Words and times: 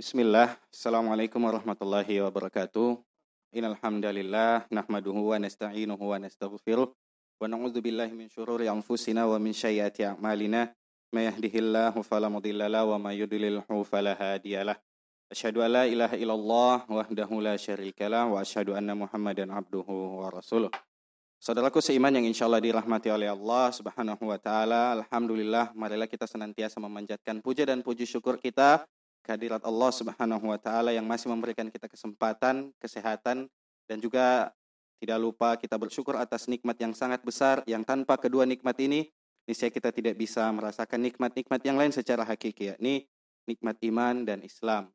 Bismillah, 0.00 0.56
Assalamualaikum 0.72 1.36
warahmatullahi 1.44 2.24
wabarakatuh. 2.24 3.04
Innal 3.52 3.76
hamdalillah 3.84 4.64
nahmaduhu 4.72 5.28
wa 5.28 5.36
nasta'inuhu 5.36 6.00
wa 6.00 6.16
nastaghfiruh 6.16 6.88
wa 6.88 7.44
na'udzu 7.44 7.84
billahi 7.84 8.16
min 8.16 8.32
syururi 8.32 8.72
anfusina 8.72 9.28
wa 9.28 9.36
min 9.36 9.52
sayyiati 9.52 10.08
a'malina. 10.08 10.72
May 11.12 11.28
yahdihillahu 11.28 12.00
fala 12.00 12.32
mudhillalah 12.32 12.88
wa 12.88 12.96
may 12.96 13.20
yudlilhu 13.20 13.84
fala 13.84 14.16
hadiyalah. 14.16 14.80
Asyhadu 15.28 15.60
an 15.60 15.68
la 15.68 15.84
ilaha 15.84 16.16
illallah 16.16 16.88
wahdahu 16.88 17.44
la 17.44 17.60
syarikalah 17.60 18.24
wa 18.24 18.40
asyhadu 18.40 18.72
anna 18.72 18.96
Muhammadan 18.96 19.52
abduhu 19.52 20.24
wa 20.24 20.32
rasuluh. 20.32 20.72
Saudaraku 21.44 21.84
seiman 21.84 22.16
yang 22.16 22.24
insya 22.24 22.48
Allah 22.48 22.64
dirahmati 22.64 23.12
oleh 23.12 23.28
Allah 23.28 23.68
subhanahu 23.68 24.32
wa 24.32 24.40
ta'ala. 24.40 24.96
Alhamdulillah, 24.96 25.76
marilah 25.76 26.08
kita 26.08 26.24
senantiasa 26.24 26.80
memanjatkan 26.80 27.44
puja 27.44 27.68
dan 27.68 27.84
puji 27.84 28.08
syukur 28.08 28.40
kita 28.40 28.88
kehadirat 29.24 29.62
Allah 29.64 29.90
subhanahu 29.92 30.44
wa 30.50 30.58
ta'ala 30.58 30.90
yang 30.90 31.04
masih 31.04 31.28
memberikan 31.30 31.68
kita 31.68 31.86
kesempatan, 31.86 32.72
kesehatan, 32.80 33.46
dan 33.86 33.98
juga 33.98 34.54
tidak 35.00 35.18
lupa 35.18 35.56
kita 35.56 35.80
bersyukur 35.80 36.16
atas 36.20 36.44
nikmat 36.44 36.76
yang 36.76 36.92
sangat 36.92 37.24
besar 37.24 37.64
yang 37.64 37.80
tanpa 37.82 38.20
kedua 38.20 38.44
nikmat 38.44 38.76
ini, 38.80 39.08
niscaya 39.48 39.72
kita 39.72 39.90
tidak 39.90 40.14
bisa 40.20 40.44
merasakan 40.52 41.00
nikmat-nikmat 41.00 41.60
yang 41.64 41.80
lain 41.80 41.90
secara 41.90 42.22
hakiki, 42.22 42.76
yakni 42.76 43.08
nikmat 43.48 43.80
iman 43.80 44.28
dan 44.28 44.44
Islam. 44.44 44.92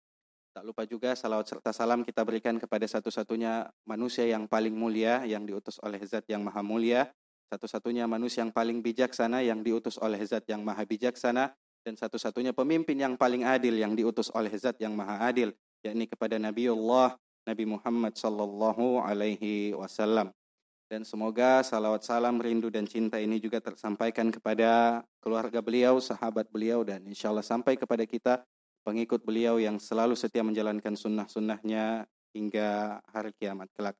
Tak 0.55 0.63
lupa 0.63 0.87
juga 0.87 1.11
salawat 1.19 1.51
serta 1.51 1.75
salam 1.75 1.99
kita 2.07 2.23
berikan 2.23 2.55
kepada 2.55 2.87
satu-satunya 2.87 3.67
manusia 3.83 4.23
yang 4.23 4.47
paling 4.47 4.71
mulia 4.71 5.27
yang 5.27 5.43
diutus 5.43 5.75
oleh 5.83 5.99
zat 6.07 6.23
yang 6.31 6.47
maha 6.47 6.63
mulia. 6.63 7.11
Satu-satunya 7.51 8.07
manusia 8.07 8.39
yang 8.39 8.55
paling 8.55 8.79
bijaksana 8.79 9.43
yang 9.43 9.59
diutus 9.59 9.99
oleh 9.99 10.15
zat 10.23 10.47
yang 10.47 10.63
maha 10.63 10.87
bijaksana. 10.87 11.51
Dan 11.85 11.93
satu-satunya 11.93 12.49
pemimpin 12.49 12.97
yang 12.97 13.13
paling 13.13 13.45
adil 13.45 13.77
yang 13.77 13.93
diutus 13.93 14.33
oleh 14.33 14.49
zat 14.57 14.81
yang 14.81 14.97
maha 14.97 15.29
adil. 15.29 15.53
yakni 15.85 16.09
kepada 16.09 16.41
Nabiullah 16.41 17.13
Nabi 17.45 17.69
Muhammad 17.69 18.17
sallallahu 18.17 19.05
alaihi 19.05 19.77
wasallam. 19.77 20.33
Dan 20.89 21.05
semoga 21.05 21.61
salawat 21.61 22.01
salam 22.01 22.41
rindu 22.41 22.73
dan 22.73 22.89
cinta 22.89 23.21
ini 23.21 23.37
juga 23.37 23.61
tersampaikan 23.61 24.33
kepada 24.33 25.01
keluarga 25.21 25.61
beliau, 25.61 26.01
sahabat 26.01 26.49
beliau 26.49 26.81
dan 26.81 27.05
insya 27.05 27.29
Allah 27.29 27.45
sampai 27.45 27.77
kepada 27.77 28.05
kita 28.05 28.41
pengikut 28.85 29.21
beliau 29.25 29.57
yang 29.57 29.81
selalu 29.81 30.13
setia 30.13 30.45
menjalankan 30.45 30.93
sunnah-sunnahnya 30.93 32.05
hingga 32.33 33.01
hari 33.09 33.33
kiamat 33.37 33.69
kelak. 33.73 33.97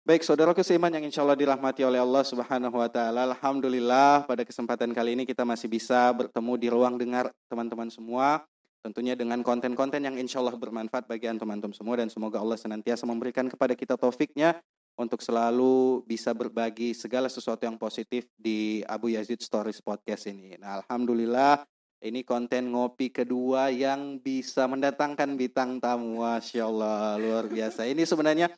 Baik, 0.00 0.24
saudaraku 0.24 0.64
seiman 0.64 0.88
yang 0.88 1.04
insya 1.04 1.20
Allah 1.20 1.36
dirahmati 1.36 1.84
oleh 1.84 2.00
Allah 2.00 2.24
Subhanahu 2.24 2.72
wa 2.72 2.88
Ta'ala. 2.88 3.36
Alhamdulillah, 3.36 4.24
pada 4.24 4.48
kesempatan 4.48 4.96
kali 4.96 5.12
ini 5.12 5.28
kita 5.28 5.44
masih 5.44 5.68
bisa 5.68 6.08
bertemu 6.16 6.52
di 6.56 6.68
ruang 6.72 6.96
dengar 6.96 7.28
teman-teman 7.52 7.92
semua. 7.92 8.40
Tentunya 8.80 9.12
dengan 9.12 9.44
konten-konten 9.44 10.00
yang 10.00 10.16
insya 10.16 10.40
Allah 10.40 10.56
bermanfaat 10.56 11.04
bagi 11.04 11.28
antum-antum 11.28 11.76
semua 11.76 12.00
dan 12.00 12.08
semoga 12.08 12.40
Allah 12.40 12.56
senantiasa 12.56 13.04
memberikan 13.04 13.44
kepada 13.52 13.76
kita 13.76 14.00
taufiknya 14.00 14.56
untuk 14.96 15.20
selalu 15.20 16.00
bisa 16.08 16.32
berbagi 16.32 16.96
segala 16.96 17.28
sesuatu 17.28 17.68
yang 17.68 17.76
positif 17.76 18.24
di 18.40 18.80
Abu 18.88 19.12
Yazid 19.12 19.44
Stories 19.44 19.84
Podcast 19.84 20.24
ini. 20.32 20.56
Nah, 20.56 20.80
Alhamdulillah 20.80 21.60
ini 22.00 22.24
konten 22.24 22.72
ngopi 22.72 23.12
kedua 23.12 23.68
yang 23.68 24.16
bisa 24.16 24.64
mendatangkan 24.64 25.36
bintang 25.36 25.76
tamu. 25.76 26.24
Masya 26.24 26.64
Allah, 26.64 27.20
luar 27.20 27.44
biasa. 27.52 27.84
Ini 27.84 28.08
sebenarnya 28.08 28.48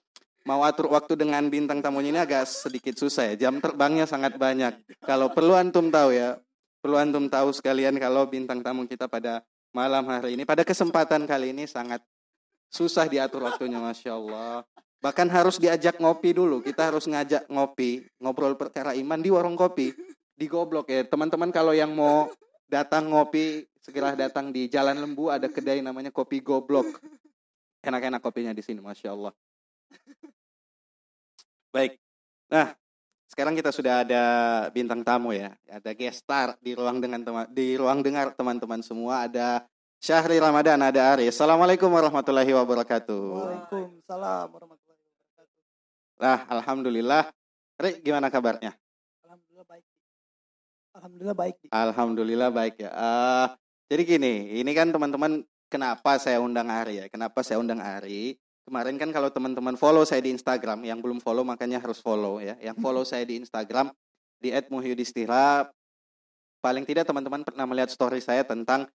mau 0.43 0.67
atur 0.67 0.91
waktu 0.91 1.15
dengan 1.15 1.47
bintang 1.47 1.79
tamunya 1.79 2.11
ini 2.11 2.21
agak 2.21 2.47
sedikit 2.47 2.95
susah 2.99 3.35
ya. 3.35 3.49
Jam 3.49 3.63
terbangnya 3.63 4.07
sangat 4.07 4.37
banyak. 4.37 4.75
Kalau 5.03 5.31
perlu 5.31 5.55
antum 5.55 5.89
tahu 5.89 6.15
ya, 6.15 6.39
perlu 6.83 6.99
antum 6.99 7.31
tahu 7.31 7.55
sekalian 7.55 7.95
kalau 7.99 8.27
bintang 8.27 8.63
tamu 8.63 8.87
kita 8.87 9.07
pada 9.07 9.43
malam 9.73 10.05
hari 10.11 10.37
ini, 10.37 10.43
pada 10.45 10.67
kesempatan 10.67 11.25
kali 11.25 11.55
ini 11.55 11.65
sangat 11.65 12.03
susah 12.69 13.07
diatur 13.07 13.47
waktunya, 13.47 13.79
Masya 13.79 14.13
Allah. 14.19 14.67
Bahkan 15.03 15.27
harus 15.35 15.59
diajak 15.59 15.99
ngopi 15.99 16.31
dulu. 16.31 16.63
Kita 16.63 16.95
harus 16.95 17.11
ngajak 17.11 17.51
ngopi, 17.51 18.07
ngobrol 18.23 18.55
perkara 18.55 18.95
iman 18.95 19.19
di 19.19 19.35
warung 19.35 19.59
kopi. 19.59 19.91
Di 20.39 20.47
goblok 20.47 20.91
ya. 20.91 21.03
Teman-teman 21.03 21.51
kalau 21.51 21.75
yang 21.75 21.91
mau 21.91 22.31
datang 22.71 23.11
ngopi, 23.11 23.67
segera 23.83 24.15
datang 24.15 24.55
di 24.55 24.71
Jalan 24.71 25.03
Lembu 25.03 25.29
ada 25.29 25.51
kedai 25.51 25.83
namanya 25.83 26.15
Kopi 26.15 26.39
Goblok. 26.39 27.03
Enak-enak 27.83 28.23
kopinya 28.23 28.55
di 28.55 28.63
sini, 28.63 28.79
masya 28.79 29.11
Allah. 29.11 29.35
Baik, 31.73 31.97
nah 32.53 32.77
sekarang 33.33 33.57
kita 33.57 33.73
sudah 33.73 34.05
ada 34.05 34.23
bintang 34.69 35.01
tamu 35.01 35.33
ya, 35.33 35.57
ada 35.69 35.97
guest 35.97 36.21
star 36.21 36.53
di 36.61 36.77
ruang 36.77 37.01
dengan 37.01 37.25
teman 37.25 37.49
di 37.49 37.81
ruang 37.81 38.05
dengar 38.05 38.37
teman-teman 38.37 38.85
semua 38.85 39.25
ada 39.25 39.65
Syahri 40.03 40.43
Ramadan, 40.43 40.83
ada 40.83 41.15
Ari. 41.15 41.31
Assalamualaikum 41.31 41.87
warahmatullahi 41.87 42.51
wabarakatuh. 42.51 43.23
Waalaikumsalam 43.39 44.47
warahmatullahi 44.51 44.99
wabarakatuh. 44.99 46.19
Nah, 46.19 46.39
alhamdulillah. 46.51 47.23
Ari, 47.79 48.03
gimana 48.03 48.27
kabarnya? 48.27 48.75
Alhamdulillah 49.23 49.63
baik. 49.63 49.85
Alhamdulillah 50.99 51.37
baik. 51.39 51.57
Alhamdulillah 51.71 52.51
baik 52.51 52.75
ya. 52.83 52.91
Uh, 52.91 53.47
jadi 53.87 54.03
gini, 54.03 54.35
ini 54.59 54.75
kan 54.75 54.91
teman-teman 54.91 55.47
kenapa 55.71 56.19
saya 56.19 56.43
undang 56.43 56.67
Ari 56.67 56.99
ya? 56.99 57.07
Kenapa 57.07 57.47
saya 57.47 57.63
undang 57.63 57.79
Ari? 57.79 58.35
Kemarin 58.63 58.95
kan 58.95 59.11
kalau 59.11 59.27
teman-teman 59.29 59.75
follow 59.75 60.07
saya 60.07 60.23
di 60.23 60.31
Instagram, 60.31 60.87
yang 60.87 61.03
belum 61.03 61.19
follow 61.19 61.43
makanya 61.43 61.83
harus 61.83 61.99
follow 61.99 62.39
ya. 62.39 62.55
Yang 62.63 62.79
follow 62.79 63.03
saya 63.03 63.27
di 63.27 63.43
Instagram 63.43 63.91
di 64.39 64.55
@muhyudistira 64.71 65.67
paling 66.63 66.87
tidak 66.87 67.07
teman-teman 67.11 67.43
pernah 67.43 67.67
melihat 67.67 67.91
story 67.91 68.23
saya 68.23 68.47
tentang 68.47 68.87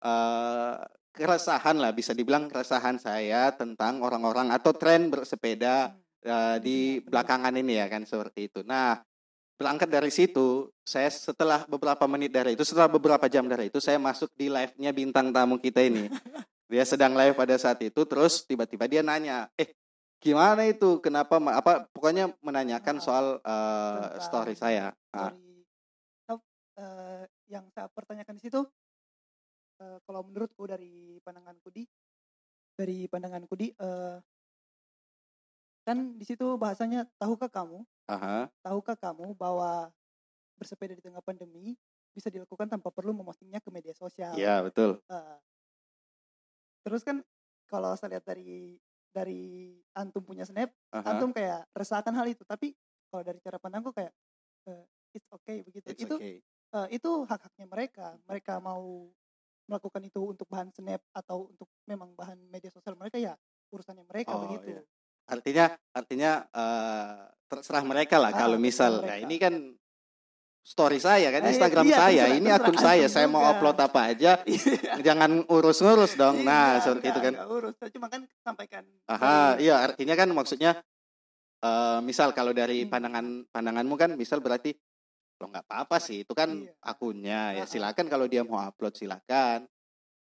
uh, 0.00 0.80
keresahan 1.12 1.76
lah 1.76 1.92
bisa 1.92 2.16
dibilang 2.16 2.48
keresahan 2.48 2.96
saya 2.96 3.52
tentang 3.52 4.00
orang-orang 4.00 4.48
atau 4.48 4.72
tren 4.72 5.12
bersepeda 5.12 5.92
uh, 6.24 6.56
di 6.56 7.04
belakangan 7.04 7.52
ini 7.60 7.76
ya 7.76 7.86
kan 7.92 8.08
seperti 8.08 8.48
itu. 8.48 8.64
Nah, 8.64 8.96
berangkat 9.60 9.92
dari 9.92 10.08
situ, 10.08 10.72
saya 10.80 11.12
setelah 11.12 11.68
beberapa 11.68 12.08
menit 12.08 12.32
dari 12.32 12.56
itu, 12.56 12.64
setelah 12.64 12.88
beberapa 12.88 13.28
jam 13.28 13.44
dari 13.44 13.68
itu, 13.68 13.76
saya 13.84 14.00
masuk 14.00 14.32
di 14.32 14.48
live-nya 14.48 14.90
bintang 14.96 15.28
tamu 15.28 15.60
kita 15.60 15.84
ini. 15.84 16.08
Dia 16.70 16.86
sedang 16.86 17.18
live 17.18 17.34
pada 17.34 17.58
saat 17.58 17.82
itu, 17.82 18.00
terus 18.06 18.46
tiba-tiba 18.46 18.86
dia 18.86 19.02
nanya, 19.02 19.50
eh 19.58 19.74
gimana 20.22 20.62
itu, 20.70 21.02
kenapa, 21.02 21.42
apa, 21.50 21.90
pokoknya 21.90 22.30
menanyakan 22.40 23.02
soal 23.02 23.42
uh, 23.42 24.14
story 24.22 24.54
saya. 24.54 24.94
Story, 25.10 25.66
uh, 26.78 27.26
yang 27.50 27.66
saya 27.74 27.90
pertanyakan 27.90 28.38
di 28.38 28.42
situ, 28.46 28.62
uh, 29.82 29.98
kalau 30.06 30.22
menurutku 30.22 30.70
dari 30.70 31.18
pandanganku 31.26 31.74
di, 31.74 31.82
dari 32.78 33.10
pandanganku 33.10 33.54
di, 33.58 33.74
uh, 33.82 34.22
kan 35.82 36.14
di 36.14 36.22
situ 36.22 36.54
bahasanya 36.54 37.08
tahukah 37.18 37.50
kamu 37.50 37.82
Aha. 38.10 38.50
Tahukah 38.66 38.98
kamu 38.98 39.38
bahwa 39.38 39.86
bersepeda 40.58 40.98
di 40.98 41.02
tengah 41.02 41.22
pandemi 41.22 41.78
bisa 42.10 42.26
dilakukan 42.26 42.66
tanpa 42.66 42.90
perlu 42.90 43.14
memostingnya 43.14 43.62
ke 43.62 43.70
media 43.70 43.94
sosial? 43.94 44.34
Iya 44.34 44.66
betul. 44.66 44.98
Uh, 45.06 45.38
terus 46.82 47.02
kan 47.02 47.22
kalau 47.70 47.94
saya 47.94 48.18
lihat 48.18 48.24
dari 48.26 48.78
dari 49.10 49.74
antum 49.94 50.22
punya 50.22 50.46
snap, 50.46 50.70
Aha. 50.94 51.14
antum 51.14 51.34
kayak 51.34 51.66
resahkan 51.74 52.14
hal 52.14 52.26
itu. 52.30 52.46
Tapi 52.46 52.74
kalau 53.10 53.22
dari 53.26 53.38
cara 53.42 53.58
pandangku 53.58 53.90
kayak 53.90 54.14
uh, 54.70 54.86
it's 55.14 55.26
okay 55.34 55.62
begitu. 55.66 55.86
It's 55.90 56.02
itu 56.02 56.14
okay. 56.14 56.38
uh, 56.74 56.86
itu 56.90 57.10
hak 57.26 57.40
haknya 57.50 57.66
mereka. 57.66 58.06
Mereka 58.26 58.62
mau 58.62 59.10
melakukan 59.66 60.02
itu 60.02 60.34
untuk 60.34 60.46
bahan 60.50 60.70
snap 60.74 61.02
atau 61.14 61.50
untuk 61.50 61.70
memang 61.86 62.14
bahan 62.18 62.38
media 62.50 62.70
sosial 62.74 62.98
mereka 62.98 63.22
ya 63.22 63.38
urusannya 63.70 64.02
mereka 64.06 64.34
oh, 64.34 64.46
begitu. 64.46 64.78
Iya 64.78 64.82
artinya 65.30 65.64
artinya 65.94 66.30
uh, 66.50 67.30
terserah 67.46 67.86
mereka 67.86 68.18
lah 68.18 68.34
ah, 68.34 68.38
kalau 68.46 68.58
misal 68.58 69.06
nah 69.06 69.14
ini 69.14 69.38
kan 69.38 69.54
story 70.60 71.00
saya 71.00 71.32
kan 71.32 71.42
ah, 71.44 71.50
Instagram 71.50 71.86
iya, 71.88 71.96
saya. 71.96 72.24
Ini 72.36 72.48
akun 72.52 72.76
saya 72.78 73.06
saya 73.08 73.26
mau 73.26 73.42
upload 73.42 73.78
apa 73.80 74.12
aja 74.12 74.40
iya. 74.44 75.00
jangan 75.00 75.44
urus-ngurus 75.48 76.14
dong. 76.14 76.42
Iya, 76.42 76.46
nah 76.46 76.66
seperti 76.78 77.06
itu 77.10 77.20
kan. 77.20 77.34
urus 77.48 77.74
cuma 77.90 78.06
kan 78.12 78.22
sampaikan. 78.44 78.84
Aha 79.08 79.56
iya 79.58 79.80
artinya 79.80 80.14
kan 80.14 80.28
maksudnya 80.30 80.70
uh, 81.64 81.98
misal 82.04 82.36
kalau 82.36 82.52
dari 82.52 82.84
hmm. 82.84 82.90
pandangan 82.92 83.26
pandanganmu 83.50 83.94
kan 83.96 84.10
misal 84.14 84.38
berarti 84.44 84.76
lo 85.40 85.48
nggak 85.48 85.64
apa-apa 85.64 85.96
sih 85.96 86.28
itu 86.28 86.32
kan 86.36 86.52
iya. 86.52 86.72
akunnya. 86.84 87.40
Ya 87.56 87.64
silakan 87.64 88.06
kalau 88.12 88.28
dia 88.28 88.44
mau 88.44 88.60
upload 88.60 88.94
silakan. 88.94 89.64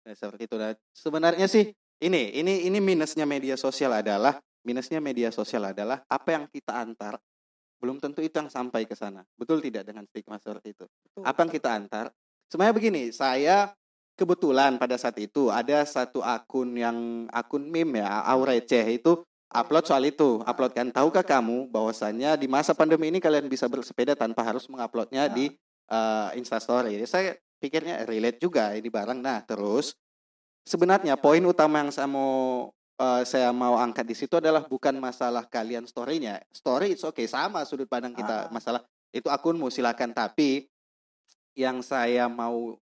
Nah, 0.06 0.14
seperti 0.14 0.46
itu. 0.46 0.56
Nah, 0.60 0.76
sebenarnya 0.94 1.48
sih 1.48 1.72
ini 2.04 2.36
ini 2.36 2.68
ini 2.68 2.78
minusnya 2.84 3.24
media 3.24 3.56
sosial 3.56 3.96
adalah 3.96 4.38
minusnya 4.68 5.00
media 5.00 5.32
sosial 5.32 5.72
adalah 5.72 6.04
apa 6.12 6.30
yang 6.36 6.46
kita 6.52 6.76
antar 6.76 7.16
belum 7.86 8.02
tentu 8.02 8.26
itu 8.26 8.34
yang 8.34 8.50
sampai 8.50 8.90
ke 8.90 8.98
sana. 8.98 9.22
Betul 9.38 9.62
tidak 9.62 9.86
dengan 9.86 10.10
stigma 10.10 10.42
seperti 10.42 10.74
itu? 10.74 10.90
Betul. 10.90 11.22
Apa 11.22 11.46
yang 11.46 11.52
kita 11.54 11.70
antar? 11.70 12.06
Sebenarnya 12.50 12.74
begini, 12.74 13.04
saya 13.14 13.70
kebetulan 14.18 14.82
pada 14.82 14.98
saat 14.98 15.22
itu 15.22 15.54
ada 15.54 15.86
satu 15.86 16.26
akun 16.26 16.74
yang 16.74 17.30
akun 17.30 17.70
meme 17.70 18.02
ya, 18.02 18.26
Aureceh 18.26 18.98
itu 18.98 19.22
upload 19.54 19.86
soal 19.86 20.04
itu, 20.10 20.42
upload 20.42 20.74
kan. 20.74 20.90
Tahukah 20.90 21.22
kamu 21.22 21.70
bahwasannya 21.70 22.34
di 22.42 22.50
masa 22.50 22.74
pandemi 22.74 23.14
ini 23.14 23.22
kalian 23.22 23.46
bisa 23.46 23.70
bersepeda 23.70 24.18
tanpa 24.18 24.42
harus 24.42 24.66
menguploadnya 24.66 25.30
di 25.30 25.54
uh, 25.94 26.34
Instastory. 26.34 26.98
Jadi 26.98 27.06
saya 27.06 27.30
pikirnya 27.62 28.04
relate 28.04 28.42
juga 28.42 28.74
ini 28.74 28.90
barang. 28.90 29.20
Nah, 29.22 29.46
terus 29.46 29.94
sebenarnya 30.66 31.16
poin 31.16 31.44
utama 31.46 31.86
yang 31.86 31.92
saya 31.94 32.10
mau 32.10 32.74
eh, 32.96 33.24
saya 33.28 33.52
mau 33.52 33.76
angkat 33.76 34.06
di 34.08 34.16
situ 34.16 34.40
adalah 34.40 34.64
bukan 34.64 34.96
masalah 35.00 35.44
kalian 35.48 35.84
story-nya. 35.88 36.42
Story 36.52 36.96
it's 36.96 37.04
okay. 37.04 37.28
Sama 37.28 37.64
sudut 37.68 37.88
pandang 37.88 38.16
kita. 38.16 38.48
Ah. 38.48 38.52
masalah 38.52 38.82
itu 39.12 39.28
akunmu 39.28 39.68
silakan. 39.72 40.16
Tapi 40.16 40.68
yang 41.56 41.80
saya 41.80 42.28
mau 42.28 42.76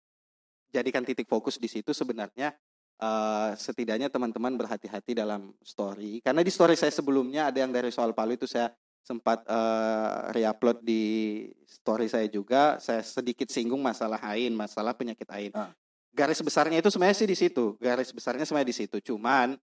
jadikan 0.72 1.04
titik 1.04 1.28
fokus 1.28 1.60
di 1.60 1.68
situ 1.68 1.92
sebenarnya 1.92 2.56
eh, 3.00 3.50
setidaknya 3.56 4.08
teman-teman 4.08 4.56
berhati-hati 4.56 5.16
dalam 5.16 5.52
story. 5.64 6.24
Karena 6.24 6.44
di 6.44 6.52
story 6.52 6.76
saya 6.80 6.92
sebelumnya 6.92 7.52
ada 7.52 7.60
yang 7.60 7.72
dari 7.72 7.92
soal 7.92 8.16
Palu 8.16 8.36
itu 8.40 8.48
saya 8.48 8.72
sempat 9.02 9.44
eh, 9.50 10.18
reupload 10.38 10.84
di 10.86 11.04
story 11.68 12.08
saya 12.08 12.28
juga. 12.32 12.80
Saya 12.80 13.04
sedikit 13.04 13.50
singgung 13.52 13.82
masalah 13.82 14.22
ain 14.32 14.54
masalah 14.56 14.96
penyakit 14.96 15.28
ain. 15.32 15.52
Ah. 15.56 15.72
garis 16.12 16.44
besarnya 16.44 16.84
itu 16.84 16.92
sebenarnya 16.92 17.24
sih 17.24 17.30
di 17.30 17.38
situ. 17.40 17.80
Garis 17.80 18.12
besarnya 18.12 18.44
sebenarnya 18.44 18.68
di 18.68 18.78
situ. 18.84 19.00
Cuman 19.00 19.56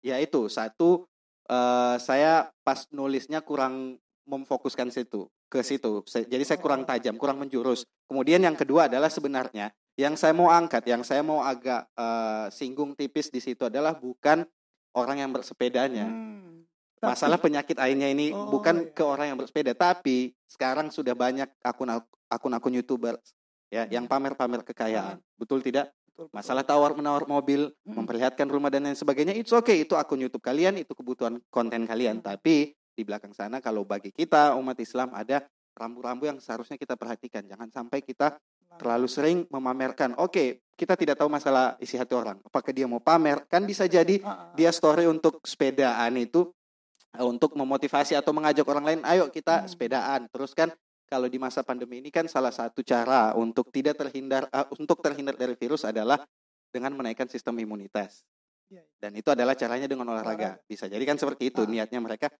ya 0.00 0.16
itu 0.16 0.46
satu 0.46 1.06
eh, 1.46 1.96
saya 1.96 2.48
pas 2.60 2.88
nulisnya 2.90 3.40
kurang 3.40 3.96
memfokuskan 4.24 4.88
situ 4.88 5.26
ke 5.46 5.60
situ 5.60 6.00
jadi 6.06 6.44
saya 6.44 6.58
kurang 6.58 6.82
Oh. 6.82 6.88
tajam 6.88 7.16
kurang 7.16 7.38
menjurus 7.38 7.82
kemudian 8.06 8.38
yang 8.38 8.54
kedua 8.54 8.86
adalah 8.86 9.10
sebenarnya 9.10 9.70
yang 9.98 10.14
saya 10.14 10.30
mau 10.30 10.48
angkat 10.48 10.86
yang 10.86 11.02
saya 11.02 11.20
mau 11.20 11.42
agak 11.42 11.90
eh, 11.92 12.46
singgung 12.50 12.94
tipis 12.94 13.28
di 13.28 13.38
situ 13.38 13.66
adalah 13.66 13.92
bukan 13.92 14.46
orang 14.94 15.16
yang 15.18 15.30
bersepedanya 15.30 16.06
Hmm. 16.06 16.62
Tapi- 17.00 17.16
masalah 17.16 17.40
penyakit 17.40 17.80
ainnya 17.80 18.12
ini 18.12 18.28
Oh, 18.30 18.52
bukan 18.52 18.84
iya. 18.84 18.92
ke 18.92 19.00
orang 19.00 19.32
yang 19.32 19.38
bersepeda 19.40 19.72
tapi 19.72 20.36
sekarang 20.44 20.92
sudah 20.92 21.16
banyak 21.16 21.48
akun 21.60 21.88
akun-akun 22.28 22.76
youtuber 22.76 23.16
ya 23.66 23.88
yang 23.88 24.04
Hmm. 24.04 24.12
pamer-pamer 24.12 24.60
kekayaan 24.62 25.16
betul 25.34 25.60
tidak 25.60 25.88
Betul, 25.88 25.90
betul. 25.90 25.99
Masalah 26.28 26.60
tawar 26.60 26.92
menawar 26.92 27.24
mobil 27.24 27.72
Mm. 27.82 27.96
memperlihatkan 27.96 28.44
rumah 28.44 28.68
dan 28.68 28.84
lain 28.84 28.94
sebagainya 28.94 29.32
it's 29.32 29.50
okay. 29.50 29.80
Itu 29.80 29.96
akun 29.96 30.20
YouTube 30.20 30.40
kalian 30.40 30.76
itu 30.76 30.92
kebutuhan 30.92 31.40
konten 31.48 31.84
kalian. 31.84 32.20
Hmm. 32.20 32.26
tapi 32.26 32.76
di 32.92 33.02
belakang 33.02 33.32
sana 33.32 33.58
kalau 33.58 33.82
bagi 33.82 34.10
kita 34.10 34.52
umat 34.54 34.76
Islam 34.76 35.10
ada 35.10 35.40
rambu-rambu 35.72 36.28
yang 36.28 36.36
seharusnya 36.36 36.76
kita 36.76 36.92
perhatikan. 36.94 37.46
Jangan 37.46 37.72
sampai 37.72 38.04
kita 38.04 38.36
terlalu 38.76 39.08
sering 39.08 39.38
memamerkan. 39.48 40.12
Oke 40.16 40.60
kita 40.76 40.96
tidak 40.96 41.16
tahu 41.16 41.28
masalah 41.28 41.76
isi 41.78 41.96
hati 41.96 42.12
orang. 42.12 42.40
Apakah 42.40 42.72
dia 42.72 42.84
mau 42.84 43.00
pamer? 43.00 43.44
Kan 43.46 43.64
bisa 43.64 43.84
jadi 43.84 44.20
Ah, 44.20 44.28
ah, 44.28 44.36
dia 44.52 44.68
story 44.70 45.04
untuk 45.04 45.40
sepedaan 45.42 46.16
itu 46.16 46.48
eh, 47.10 47.24
untuk 47.24 47.52
memotivasi 47.52 48.14
atau 48.14 48.30
mengajak 48.30 48.62
orang 48.64 48.84
lain 48.84 49.00
ayo 49.04 49.28
kita 49.28 49.64
Hmm. 49.64 49.68
sepedaan. 49.68 50.20
Terus 50.30 50.52
kan 50.52 50.70
kalau 51.10 51.26
di 51.26 51.42
masa 51.42 51.66
pandemi 51.66 51.98
ini 51.98 52.14
kan 52.14 52.30
salah 52.30 52.54
satu 52.54 52.86
cara 52.86 53.34
untuk 53.34 53.74
tidak 53.74 53.98
terhindar 53.98 54.46
eh, 54.46 54.66
untuk 54.78 55.02
terhindar 55.02 55.34
dari 55.34 55.58
virus 55.58 55.82
adalah 55.82 56.22
dengan 56.70 56.94
menaikkan 56.94 57.26
sistem 57.26 57.58
imunitas. 57.58 58.22
Iya, 58.70 58.86
iya. 58.86 58.94
dan 59.02 59.12
itu 59.18 59.26
adalah 59.34 59.58
caranya 59.58 59.90
dengan 59.90 60.06
olahraga. 60.14 60.62
Bisa 60.70 60.86
jadi 60.86 61.02
kan 61.02 61.18
seperti 61.18 61.50
itu 61.50 61.66
Ah. 61.66 61.68
niatnya 61.68 61.98
mereka. 61.98 62.30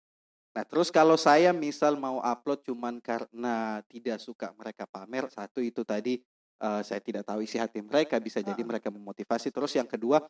Nah 0.55 0.63
terus 0.63 0.95
kalau 0.95 1.19
saya 1.19 1.51
misal 1.51 1.99
mau 1.99 2.23
upload 2.23 2.63
cuman 2.63 3.03
karena 3.03 3.83
tidak 3.91 4.23
suka 4.23 4.55
mereka 4.55 4.87
pamer 4.87 5.27
satu 5.35 5.59
itu 5.59 5.83
tadi 5.83 6.23
eh, 6.63 6.83
saya 6.87 7.03
tidak 7.03 7.27
tahu 7.27 7.43
isi 7.43 7.59
hati 7.59 7.83
mereka 7.83 8.23
bisa 8.23 8.39
jadi 8.39 8.63
Ah. 8.63 8.69
mereka 8.71 8.95
memotivasi. 8.95 9.51
Terus 9.51 9.75
yang 9.75 9.91
kedua 9.91 10.23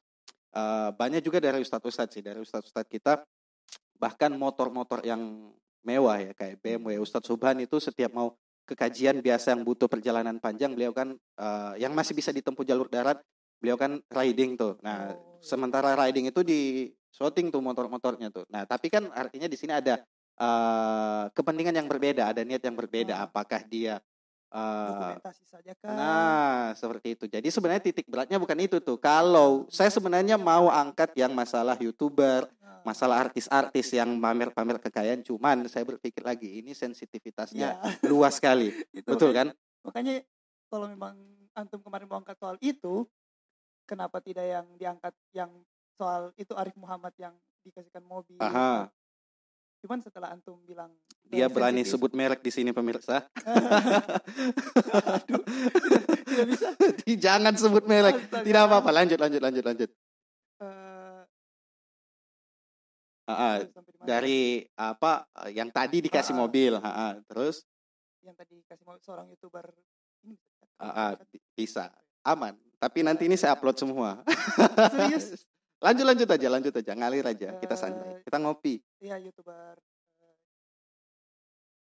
eh, 0.56 0.90
banyak 0.96 1.20
juga 1.20 1.44
dari 1.44 1.60
ustadz-ustadz 1.60 2.16
sih. 2.16 2.24
Dari 2.24 2.40
ustadz-ustadz 2.40 2.88
kita 2.88 3.20
bahkan 4.00 4.32
motor-motor 4.32 5.04
yang 5.04 5.52
mewah 5.84 6.18
ya 6.20 6.32
kayak 6.36 6.60
BMW 6.60 7.00
Ustadz 7.00 7.28
Subhan 7.28 7.60
itu 7.64 7.80
setiap 7.80 8.12
mau 8.12 8.36
ke 8.68 8.78
kajian 8.78 9.18
biasa 9.18 9.56
yang 9.56 9.62
butuh 9.66 9.90
perjalanan 9.90 10.38
panjang 10.38 10.76
beliau 10.76 10.94
kan 10.94 11.16
eh, 11.16 11.72
yang 11.82 11.90
masih 11.96 12.14
bisa 12.14 12.30
ditempuh 12.30 12.62
jalur 12.62 12.86
darat 12.86 13.18
beliau 13.60 13.76
kan 13.76 14.00
riding 14.08 14.56
tuh. 14.56 14.78
Nah 14.80 15.12
Oh, 15.12 15.42
sementara 15.42 15.96
riding 15.96 16.30
itu 16.30 16.40
di 16.44 16.88
shooting 17.10 17.50
tuh 17.50 17.60
motor-motornya 17.60 18.30
tuh. 18.30 18.44
Nah 18.52 18.64
tapi 18.64 18.92
kan 18.92 19.10
artinya 19.10 19.50
di 19.50 19.56
sini 19.58 19.74
ada 19.74 19.98
eh, 20.38 21.24
kepentingan 21.34 21.74
yang 21.74 21.88
berbeda 21.90 22.30
ada 22.30 22.40
niat 22.46 22.62
yang 22.62 22.76
berbeda. 22.76 23.14
Ah. 23.16 23.26
apakah 23.26 23.60
dia 23.66 23.98
dokumentasi 24.50 25.44
saja 25.46 25.72
kan. 25.78 25.94
Nah, 25.94 26.74
seperti 26.74 27.14
itu. 27.14 27.24
Jadi 27.30 27.48
sebenarnya 27.54 27.82
titik 27.86 28.06
beratnya 28.10 28.34
bukan 28.42 28.58
itu 28.58 28.82
tuh. 28.82 28.98
Kalau 28.98 29.70
saya 29.70 29.94
sebenarnya 29.94 30.34
mau 30.34 30.66
angkat 30.66 31.14
yang 31.14 31.30
masalah 31.30 31.78
YouTuber, 31.78 32.50
Nah, 32.50 32.59
masalah 32.84 33.28
artis-artis 33.28 33.92
yang 33.92 34.08
pamer-pamer 34.18 34.80
kekayaan, 34.80 35.20
cuman 35.22 35.66
saya 35.68 35.84
berpikir 35.84 36.24
lagi 36.24 36.60
ini 36.60 36.72
sensitivitasnya 36.72 37.76
iya. 37.76 37.92
luas 38.10 38.36
sekali. 38.36 38.72
Itu 38.90 39.16
Betul 39.16 39.32
makanya- 39.32 39.54
kan? 39.54 39.80
makanya 39.80 40.14
kalau 40.68 40.86
memang 40.86 41.14
antum 41.56 41.80
kemarin 41.80 42.06
mau 42.06 42.20
angkat 42.20 42.36
soal 42.36 42.56
itu 42.60 43.08
kenapa 43.88 44.20
tidak 44.22 44.44
yang 44.46 44.66
diangkat 44.76 45.14
yang 45.34 45.50
soal 45.96 46.30
itu 46.36 46.52
Arif 46.54 46.76
Muhammad 46.76 47.10
yang 47.16 47.34
dikasihkan 47.64 48.04
mobil 48.04 48.36
Aha, 48.40 48.88
cuman 49.84 50.00
setelah 50.00 50.32
antum 50.32 50.60
bilang 50.64 50.92
dia 51.30 51.46
berani 51.46 51.86
sensitif, 51.86 51.96
sebut 51.96 52.12
merek 52.16 52.40
di 52.42 52.50
sini 52.50 52.74
pemirsa. 52.74 53.22
Aduh, 55.14 55.42
tidak, 55.46 56.02
tidak 56.26 56.46
bisa 56.50 56.68
Jangan 57.30 57.54
sebut 57.54 57.84
merek. 57.86 58.18
Astaga. 58.18 58.42
Tidak 58.42 58.62
apa-apa. 58.66 58.90
Lanjut, 58.90 59.18
lanjut, 59.20 59.38
lanjut, 59.38 59.62
lanjut. 59.62 59.90
Eh, 60.58 60.89
Mana? 63.32 64.04
dari 64.06 64.40
apa 64.74 65.12
yang 65.50 65.68
tadi 65.68 66.00
dikasih 66.00 66.34
ah. 66.34 66.38
mobil, 66.38 66.72
ah. 66.76 67.14
terus 67.24 67.62
yang 68.20 68.34
tadi 68.34 68.60
kasih 68.64 68.84
mau 68.84 68.96
seorang 68.98 69.28
youtuber 69.28 69.64
ini 70.24 70.36
bisa 70.36 70.56
kan? 70.60 70.68
ah, 70.80 70.92
ah, 70.92 71.12
bi- 71.28 71.44
bisa 71.54 71.84
aman. 72.22 72.56
Tapi 72.80 73.04
nanti 73.04 73.28
ini 73.28 73.36
saya 73.36 73.52
upload 73.52 73.76
semua. 73.76 74.24
serius 74.92 75.44
lanjut 75.84 76.04
lanjut 76.04 76.28
aja 76.28 76.48
lanjut 76.52 76.74
aja 76.76 76.92
ngalir 76.92 77.24
aja 77.24 77.56
kita 77.56 77.72
santai 77.72 78.20
Eh, 78.20 78.24
kita 78.24 78.36
ngopi 78.36 78.84
Iya 79.00 79.16
youtuber 79.16 79.80
eh, 80.20 80.36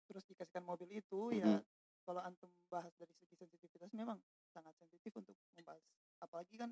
terus 0.08 0.24
dikasihkan 0.24 0.64
mobil 0.64 0.88
itu 0.88 1.28
Mhm. 1.32 1.40
ya 1.44 1.60
kalau 2.04 2.20
antum 2.20 2.48
bahas 2.68 2.92
dari 2.96 3.12
segi 3.16 3.36
sensitivitas 3.36 3.92
memang 3.92 4.16
sangat 4.56 4.72
sensitif 4.80 5.12
untuk 5.16 5.36
membahas 5.52 5.84
apalagi 6.16 6.56
kan 6.56 6.70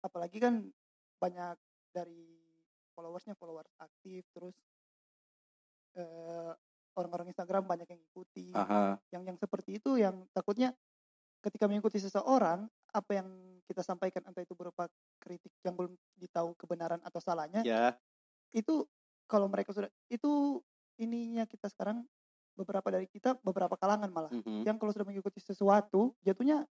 apalagi 0.00 0.38
kan 0.40 0.54
banyak 1.20 1.56
dari 1.92 2.47
followersnya 2.98 3.38
followers 3.38 3.70
aktif 3.78 4.26
terus 4.34 4.58
eh, 5.94 6.52
orang-orang 6.98 7.30
Instagram 7.30 7.62
banyak 7.62 7.86
yang 7.86 8.02
ikuti 8.02 8.50
Aha. 8.50 8.98
yang 9.14 9.22
yang 9.22 9.38
seperti 9.38 9.78
itu 9.78 9.94
yang 10.02 10.26
takutnya 10.34 10.74
ketika 11.38 11.70
mengikuti 11.70 12.02
seseorang 12.02 12.66
apa 12.90 13.10
yang 13.14 13.30
kita 13.70 13.86
sampaikan 13.86 14.26
entah 14.26 14.42
itu 14.42 14.58
berupa 14.58 14.90
kritik 15.22 15.54
yang 15.62 15.78
belum 15.78 15.94
ditahu 16.18 16.58
kebenaran 16.58 16.98
atau 17.06 17.22
salahnya 17.22 17.62
ya 17.62 17.94
itu 18.50 18.82
kalau 19.30 19.46
mereka 19.46 19.70
sudah 19.70 19.86
itu 20.10 20.58
ininya 20.98 21.46
kita 21.46 21.70
sekarang 21.70 22.02
beberapa 22.58 22.90
dari 22.90 23.06
kita 23.06 23.38
beberapa 23.46 23.78
kalangan 23.78 24.10
malah 24.10 24.34
mhm. 24.34 24.66
yang 24.66 24.74
kalau 24.82 24.90
sudah 24.90 25.06
mengikuti 25.06 25.38
sesuatu 25.38 26.18
jatuhnya 26.26 26.66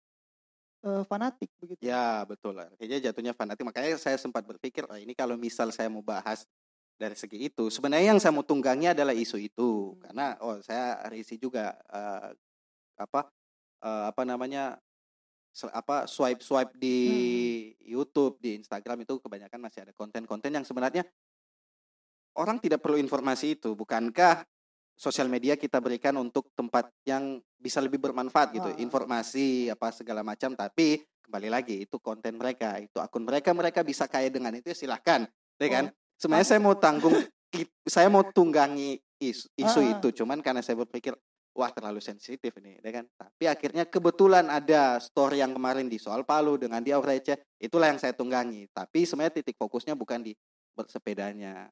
eh, 0.85 1.03
fanatik 1.09 1.49
begitu. 1.57 1.81
Ya 1.81 2.21
betul. 2.23 2.55
Artinya 2.61 2.97
jatuhnya 3.01 3.33
fanatik. 3.33 3.65
Makanya 3.65 3.97
saya 3.97 4.15
sempat 4.21 4.45
berpikir 4.45 4.85
oh 4.85 4.97
ini 4.97 5.17
kalau 5.17 5.35
misal 5.35 5.73
saya 5.73 5.89
mau 5.89 6.05
bahas 6.05 6.45
dari 6.95 7.17
segi 7.19 7.51
itu 7.51 7.67
sebenarnya 7.67 8.15
yang 8.15 8.21
saya 8.23 8.31
mau 8.31 8.45
tunggangi 8.45 8.95
adalah 8.95 9.11
isu 9.11 9.37
itu. 9.41 9.95
Hmm. 9.95 9.99
karena 10.07 10.25
oh 10.39 10.55
saya 10.63 11.03
risih 11.11 11.41
juga 11.41 11.75
eh, 11.91 12.31
apa 12.95 13.27
eh, 13.83 14.03
apa 14.13 14.23
namanya 14.23 14.79
apa 15.71 16.03
swipe 16.03 16.43
swipe 16.43 16.75
di 16.75 16.99
YouTube 17.79 18.39
di 18.43 18.59
Instagram 18.59 19.07
itu 19.07 19.23
kebanyakan 19.23 19.59
masih 19.63 19.87
ada 19.87 19.93
konten-konten 19.95 20.51
yang 20.51 20.67
sebenarnya 20.67 21.07
orang 22.35 22.59
tidak 22.59 22.83
perlu 22.83 22.99
informasi 22.99 23.55
itu. 23.55 23.71
Bukankah 23.71 24.43
sosial 24.95 25.27
media 25.27 25.59
kita 25.59 25.83
berikan 25.83 26.15
untuk 26.15 26.49
tempat 26.55 26.87
yang 27.03 27.43
bisa 27.59 27.83
lebih 27.83 27.99
bermanfaat 27.99 28.55
gitu 28.55 28.69
informasi 28.79 29.69
apa 29.69 29.91
segala 29.91 30.23
macam. 30.23 30.55
Tapi 30.55 31.03
kembali 31.27 31.49
lagi 31.51 31.83
itu 31.83 31.99
konten 31.99 32.39
mereka 32.39 32.79
itu 32.79 32.97
akun 32.97 33.27
mereka 33.27 33.51
mereka 33.51 33.83
bisa 33.83 34.07
kaya 34.07 34.31
dengan 34.31 34.55
itu 34.55 34.71
ya 34.71 34.77
silahkan 34.77 35.27
ya 35.59 35.69
kan? 35.69 35.85
Sebenarnya 36.15 36.47
saya 36.47 36.61
mau 36.63 36.75
tanggung 36.79 37.15
saya 37.87 38.07
mau 38.07 38.23
tunggangi 38.23 38.99
isu, 39.19 39.51
isu 39.55 39.79
itu 39.83 40.07
cuman 40.23 40.39
karena 40.39 40.63
saya 40.63 40.79
berpikir 40.83 41.15
wah 41.55 41.71
terlalu 41.71 41.99
sensitif 41.99 42.51
ini 42.63 42.79
ya 42.79 42.91
kan? 42.91 43.05
Tapi 43.15 43.43
akhirnya 43.51 43.83
kebetulan 43.87 44.47
ada 44.47 44.99
story 45.03 45.43
yang 45.43 45.55
kemarin 45.55 45.91
di 45.91 45.99
soal 45.99 46.23
Palu 46.23 46.55
dengan 46.55 46.79
dia 46.83 46.99
receh 46.99 47.35
itulah 47.59 47.91
yang 47.91 47.99
saya 47.99 48.15
tunggangi. 48.15 48.71
Tapi 48.71 49.03
sebenarnya 49.03 49.43
titik 49.43 49.59
fokusnya 49.59 49.95
bukan 49.95 50.23
di 50.23 50.31
bersepedanya 50.75 51.71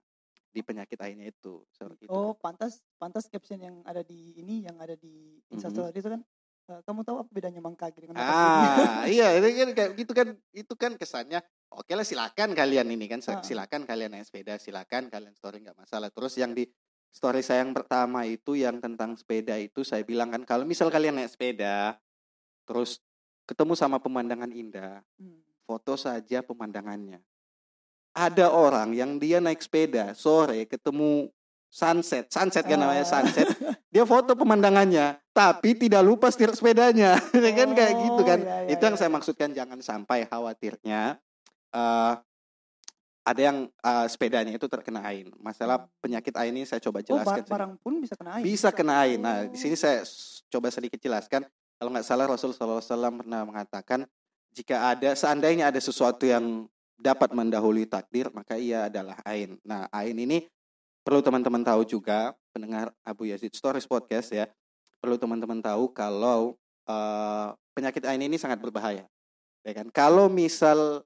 di 0.54 0.62
penyakit 0.62 0.96
lainnya 0.96 1.28
itu 1.28 1.66
seperti 1.74 2.06
itu 2.06 2.14
oh 2.14 2.38
pantas 2.38 2.80
pantas 2.96 3.26
caption 3.26 3.58
yang 3.58 3.76
ada 3.84 4.06
di 4.06 4.38
ini 4.38 4.64
yang 4.64 4.78
ada 4.78 4.94
di 4.94 5.42
instastory 5.50 5.90
itu 5.92 6.08
kan 6.08 6.22
eh, 6.70 6.80
kamu 6.86 7.02
tahu 7.02 7.26
apa 7.26 7.30
bedanya 7.34 7.60
mangkagi 7.60 7.98
dengan 8.00 8.22
motor 8.22 8.30
Ah, 8.30 9.04
iya 9.10 9.34
itu 9.42 9.48
kan 9.50 9.70
kayak 9.74 9.92
gitu 9.98 10.12
kan 10.14 10.28
itu 10.54 10.74
kan 10.78 10.92
kesannya 10.94 11.42
oke 11.74 11.90
lah 11.90 12.06
silakan 12.06 12.54
kalian 12.54 12.88
ini 12.88 13.10
kan 13.10 13.20
Ah. 13.26 13.42
silakan 13.42 13.84
kalian 13.84 14.14
naik 14.14 14.30
sepeda 14.30 14.56
silakan 14.56 15.10
kalian 15.10 15.34
story 15.34 15.66
nggak 15.66 15.76
masalah 15.76 16.14
terus 16.14 16.38
yang 16.38 16.54
di 16.54 16.70
story 17.10 17.42
saya 17.42 17.66
yang 17.66 17.74
pertama 17.74 18.24
itu 18.24 18.54
yang 18.54 18.78
tentang 18.78 19.18
sepeda 19.18 19.58
itu 19.58 19.82
saya 19.82 20.06
bilang 20.06 20.30
kan 20.30 20.46
kalau 20.46 20.64
misal 20.64 20.94
kalian 20.94 21.18
naik 21.18 21.34
sepeda 21.34 21.98
terus 22.64 23.02
ketemu 23.44 23.74
sama 23.74 23.98
pemandangan 24.00 24.50
indah 24.50 25.02
Hmm. 25.18 25.42
foto 25.64 25.96
saja 25.96 26.44
pemandangannya. 26.44 27.24
Ada 28.14 28.48
orang 28.48 28.94
yang 28.94 29.18
dia 29.18 29.42
naik 29.42 29.58
sepeda 29.58 30.14
sore 30.14 30.70
ketemu 30.70 31.34
sunset, 31.68 32.30
sunset 32.30 32.62
kan 32.62 32.78
namanya 32.78 33.02
Ah. 33.02 33.12
sunset. 33.12 33.50
Dia 33.90 34.06
foto 34.06 34.34
pemandangannya, 34.34 35.18
tapi 35.34 35.74
tidak 35.74 36.02
lupa 36.02 36.30
setir 36.30 36.54
sepedanya. 36.54 37.18
kan 37.58 37.70
kayak 37.74 37.94
gitu 38.00 38.22
kan. 38.22 38.40
Oh, 38.40 38.46
iya, 38.46 38.58
iya, 38.66 38.72
Itu 38.74 38.82
yang 38.84 38.94
iya. 38.94 39.02
saya 39.02 39.10
maksudkan 39.10 39.50
jangan 39.52 39.80
sampai 39.82 40.26
khawatirnya 40.26 41.18
eh 41.74 42.14
ada 43.24 43.40
yang 43.42 43.66
eh, 43.66 44.06
sepedanya 44.06 44.52
itu 44.52 44.68
terkena 44.68 45.00
ain. 45.02 45.32
Masalah 45.40 45.88
penyakit 45.98 46.36
ain 46.36 46.52
ini 46.52 46.68
saya 46.68 46.78
coba 46.80 47.00
Hmm. 47.00 47.08
Oh, 47.08 47.10
jelaskan. 47.18 47.34
sedikit. 47.40 47.50
barang 47.50 47.74
pun 47.80 47.94
bisa 47.98 48.14
kena 48.14 48.30
air. 48.36 48.44
Bisa 48.44 48.70
kena 48.70 48.94
ain. 49.02 49.18
Nah, 49.18 49.48
di 49.48 49.56
Oh. 49.56 49.58
sini 49.58 49.74
saya 49.74 50.04
coba 50.52 50.68
sedikit 50.70 51.00
jelaskan. 51.00 51.48
Kalau 51.80 51.90
nggak 51.90 52.04
salah 52.04 52.28
Rasul 52.28 52.52
SAW 52.52 52.84
pernah 53.18 53.42
mengatakan 53.42 54.06
jika 54.52 54.94
ada 54.94 55.16
seandainya 55.16 55.68
ada 55.68 55.80
sesuatu 55.80 56.24
yang 56.24 56.70
dapat 56.98 57.34
mendahului 57.34 57.90
takdir, 57.90 58.30
maka 58.32 58.56
ia 58.56 58.88
adalah 58.88 59.18
ain. 59.28 59.58
Nah, 59.66 59.90
ain 59.92 60.16
ini 60.16 60.46
perlu 61.04 61.20
teman-teman 61.20 61.62
tahu 61.66 61.84
juga 61.84 62.32
pendengar 62.56 62.94
Abu 63.04 63.28
Yazid 63.28 63.52
Stories 63.54 63.90
Podcast 63.90 64.32
ya. 64.32 64.48
Perlu 65.04 65.20
teman-teman 65.20 65.60
tahu 65.60 65.92
kalau 65.92 66.56
eh, 66.88 67.48
penyakit 67.76 68.04
ain 68.08 68.24
ini 68.24 68.40
sangat 68.40 68.62
berbahaya. 68.64 69.04
Ya 69.64 69.74
kan? 69.76 69.92
Kalau 69.92 70.32
misal 70.32 71.04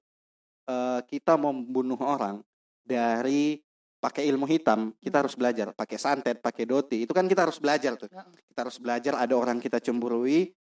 eh, 0.69 1.01
kita 1.09 1.33
mau 1.39 1.51
membunuh 1.55 1.97
orang 1.97 2.45
dari 2.85 3.59
pakai 3.97 4.29
ilmu 4.29 4.45
hitam, 4.45 4.93
kita 5.01 5.25
harus 5.25 5.33
belajar. 5.33 5.73
Pakai 5.73 5.97
santet, 5.97 6.37
pakai 6.37 6.69
doti, 6.69 7.03
itu 7.03 7.11
kan 7.11 7.25
kita 7.25 7.49
harus 7.49 7.57
belajar 7.57 7.97
tuh. 7.97 8.07
Kita 8.53 8.59
harus 8.61 8.77
belajar 8.77 9.17
ada 9.17 9.33
orang 9.33 9.57
kita 9.57 9.81
cemburui, 9.81 10.53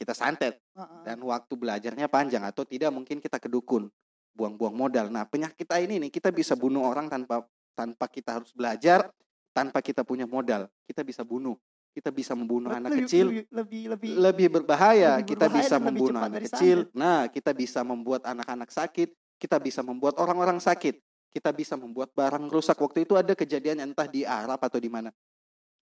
kita 0.00 0.16
santet 0.16 0.60
dan 1.04 1.20
waktu 1.20 1.52
belajarnya 1.56 2.08
panjang 2.08 2.40
atau 2.44 2.64
tidak 2.64 2.88
mungkin 2.88 3.20
kita 3.20 3.36
kedukun, 3.36 3.92
buang-buang 4.40 4.72
modal. 4.72 5.12
Nah, 5.12 5.28
penyakit 5.28 5.68
ini 5.84 6.08
nih 6.08 6.10
kita 6.10 6.32
bisa 6.32 6.56
bunuh 6.56 6.80
orang 6.88 7.12
tanpa 7.12 7.44
tanpa 7.76 8.08
kita 8.08 8.40
harus 8.40 8.56
belajar, 8.56 9.12
tanpa 9.52 9.84
kita 9.84 10.00
punya 10.00 10.24
modal. 10.24 10.64
Kita 10.88 11.04
bisa 11.04 11.20
bunuh. 11.20 11.60
Kita 11.90 12.08
bisa 12.14 12.32
membunuh 12.38 12.70
anak 12.70 12.94
Lebih- 12.94 13.02
kecil 13.04 13.26
lebih 13.28 13.44
lebih 13.50 13.82
lebih, 13.92 14.12
lebih 14.16 14.48
berbahaya. 14.48 15.18
lebih 15.20 15.36
kita 15.36 15.46
bisa 15.52 15.76
membunuh 15.76 16.22
anak 16.22 16.46
kecil. 16.48 16.88
santet. 16.88 16.96
Nah, 16.96 17.20
kita 17.28 17.50
bisa 17.52 17.80
membuat 17.84 18.22
anak-anak 18.24 18.70
sakit. 18.72 19.12
Kita 19.36 19.60
bisa 19.60 19.82
membuat 19.84 20.16
orang-orang 20.22 20.62
sakit. 20.62 21.02
Kita 21.34 21.50
bisa 21.50 21.74
membuat 21.74 22.14
barang 22.14 22.46
rusak. 22.46 22.78
Waktu 22.78 23.04
itu 23.04 23.18
ada 23.18 23.34
kejadian 23.34 23.82
entah 23.90 24.06
di 24.06 24.22
Arab 24.22 24.58
atau 24.62 24.78
di 24.78 24.86
mana. 24.86 25.10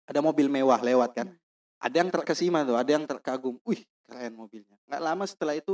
Ada 0.05 0.21
mobil 0.21 0.45
mewah 0.45 0.77
lewat 0.79 1.12
kan. 1.17 1.27
Hmm. 1.33 1.41
Ada 1.81 1.95
yang 2.05 2.09
terkesima 2.13 2.62
tuh, 2.65 2.77
ada 2.77 2.91
yang 2.93 3.05
terkagum. 3.09 3.57
Wih, 3.65 3.81
keren 4.05 4.33
mobilnya. 4.38 4.77
Nggak 4.85 5.01
lama 5.01 5.24
setelah 5.25 5.57
itu, 5.57 5.74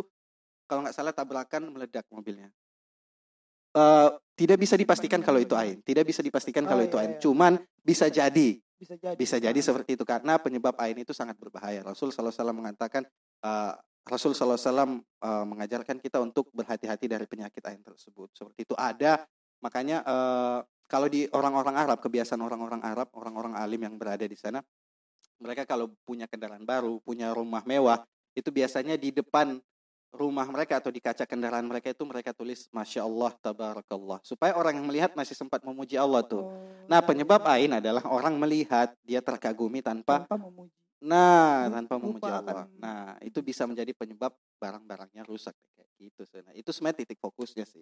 kalau 0.67 0.87
nggak 0.87 0.95
salah 0.95 1.11
tabrakan 1.11 1.67
meledak 1.75 2.07
mobilnya. 2.07 2.47
Eh, 3.71 4.09
tidak 4.35 4.57
bisa 4.59 4.75
dipastikan 4.75 5.21
kalau 5.23 5.39
itu 5.39 5.55
ain. 5.55 5.79
Tidak 5.79 6.03
bisa 6.03 6.19
dipastikan 6.19 6.65
kalau 6.67 6.83
Oh, 6.83 6.87
itu 6.89 6.97
iya, 6.97 7.03
ain. 7.07 7.11
iya. 7.15 7.19
Cuman 7.21 7.53
bisa 7.79 8.11
jadi 8.11 8.59
bisa 8.81 8.97
jadi 8.97 9.13
bisa 9.13 9.37
jadi 9.37 9.59
Ah. 9.61 9.63
seperti 9.63 9.93
itu 9.93 10.03
karena 10.03 10.41
penyebab 10.41 10.73
ain 10.81 10.97
itu 10.97 11.13
sangat 11.13 11.37
berbahaya. 11.37 11.85
Rasul 11.85 12.09
SAW 12.09 12.51
mengatakan 12.51 13.05
eh, 13.45 13.73
Rasul 14.09 14.33
SAW 14.33 14.57
eh, 15.21 15.45
mengajarkan 15.45 16.01
kita 16.01 16.17
untuk 16.19 16.49
berhati-hati 16.51 17.05
dari 17.05 17.29
penyakit 17.29 17.61
ain 17.69 17.79
tersebut. 17.85 18.33
Seperti 18.33 18.65
itu 18.65 18.75
ada 18.75 19.23
makanya 19.61 20.01
eh, 20.03 20.59
kalau 20.89 21.07
di 21.07 21.29
orang-orang 21.31 21.77
Arab 21.77 22.01
kebiasaan 22.03 22.41
orang-orang 22.41 22.81
Arab 22.83 23.07
orang-orang 23.15 23.55
alim 23.55 23.79
yang 23.87 23.95
berada 23.95 24.25
di 24.27 24.35
sana 24.35 24.59
mereka 25.39 25.63
kalau 25.63 25.93
punya 26.03 26.27
kendaraan 26.27 26.65
baru 26.67 26.99
punya 26.99 27.31
rumah 27.31 27.63
mewah 27.63 28.01
itu 28.35 28.49
biasanya 28.51 28.97
di 28.99 29.13
depan 29.15 29.61
rumah 30.11 30.43
mereka 30.51 30.83
atau 30.83 30.91
di 30.91 30.99
kaca 30.99 31.23
kendaraan 31.23 31.63
mereka 31.63 31.95
itu 31.95 32.03
mereka 32.03 32.35
tulis 32.35 32.67
masya 32.75 33.07
Allah 33.07 33.31
tabarakallah 33.39 34.19
supaya 34.27 34.51
orang 34.59 34.83
yang 34.83 34.87
melihat 34.91 35.11
masih 35.15 35.33
sempat 35.33 35.63
memuji 35.63 35.95
Allah 35.95 36.19
tuh. 36.21 36.43
Oh, 36.43 36.67
Nah, 36.91 36.99
ya, 36.99 37.07
penyebab 37.07 37.41
ain 37.47 37.71
adalah 37.71 38.03
orang 38.11 38.35
melihat 38.35 38.91
dia 39.07 39.23
terkagumi 39.23 39.79
tanpa 39.79 40.27
tanpa 40.27 40.35
memuji 40.35 40.75
nah 41.01 41.65
tanpa 41.71 41.97
memuji 41.97 42.29
Allah. 42.29 42.69
Nah, 42.77 43.17
itu 43.25 43.41
bisa 43.41 43.65
menjadi 43.65 43.89
penyebab 43.95 44.37
barang-barangnya 44.61 45.25
rusak 45.25 45.55
kayak 45.73 45.89
gitu. 45.97 46.21
Nah, 46.45 46.53
itu 46.53 46.69
sebenarnya 46.69 47.01
titik 47.01 47.17
fokusnya 47.17 47.65
sih. 47.65 47.81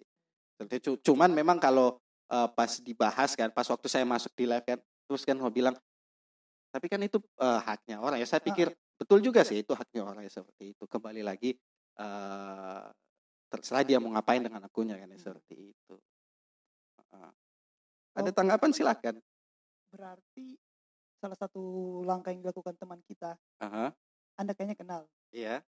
Cuman 1.04 1.28
memang 1.28 1.60
kalau 1.60 2.00
eh, 2.32 2.48
pas 2.56 2.80
dibahas 2.80 3.36
kan, 3.36 3.52
pas 3.52 3.68
waktu 3.68 3.86
saya 3.92 4.08
masuk 4.08 4.32
di 4.32 4.48
live 4.48 4.64
kan, 4.64 4.78
terus 5.04 5.28
kan 5.28 5.36
mau 5.36 5.52
bilang 5.52 5.76
tapi 6.70 6.86
kan 6.86 7.02
itu 7.02 7.20
eh, 7.20 7.60
haknya 7.66 8.00
orang 8.00 8.22
ya. 8.22 8.26
Saya 8.30 8.40
pikir 8.40 8.72
betul 8.96 9.20
juga 9.20 9.44
sih 9.44 9.60
itu 9.60 9.76
haknya 9.76 10.00
orang 10.06 10.24
ya 10.24 10.32
seperti 10.32 10.72
itu. 10.72 10.84
Kembali 10.88 11.20
lagi 11.20 11.60
eh 11.96 12.84
terserah 13.50 13.82
dia 13.82 13.98
mau 13.98 14.10
ngapain 14.10 14.38
dengan 14.38 14.62
akunnya 14.62 14.94
kan 14.94 15.10
ya 15.10 15.16
Hmm. 15.16 15.24
seperti 15.26 15.74
itu. 15.74 15.94
Heeh. 17.10 17.30
Ada 18.14 18.30
tanggapan 18.30 18.70
silakan. 18.70 19.16
berarti 19.90 20.54
salah 21.18 21.34
satu 21.34 21.60
langkah 22.06 22.30
yang 22.30 22.46
dilakukan 22.46 22.78
teman 22.78 23.02
kita 23.02 23.34
Aha, 23.58 23.90
anda 24.38 24.54
kayaknya 24.54 24.78
kenal 24.78 25.02
iya. 25.28 25.66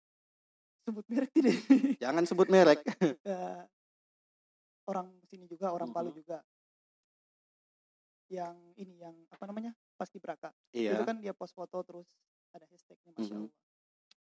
sebut 0.85 1.01
merek 1.09 1.33
tidak 1.33 1.57
Jangan 1.97 2.23
sebut 2.23 2.45
merek. 2.53 2.85
Ya, 3.25 3.65
orang 4.85 5.09
sini 5.25 5.49
juga 5.49 5.73
orang 5.73 5.89
Palu 5.89 6.13
Mhm. 6.13 6.17
juga 6.17 6.37
yang 8.29 8.55
ini 8.77 8.95
yang 8.95 9.17
apa 9.27 9.43
namanya 9.43 9.73
paski 9.97 10.15
braka 10.15 10.53
itu 10.71 10.87
iya. 10.87 11.01
kan 11.01 11.17
dia 11.17 11.33
post 11.33 11.51
foto 11.51 11.81
terus 11.81 12.07
ada 12.53 12.63
hashtagnya 12.69 13.11
masya 13.11 13.25
Mhm. 13.27 13.41
Allah 13.41 13.51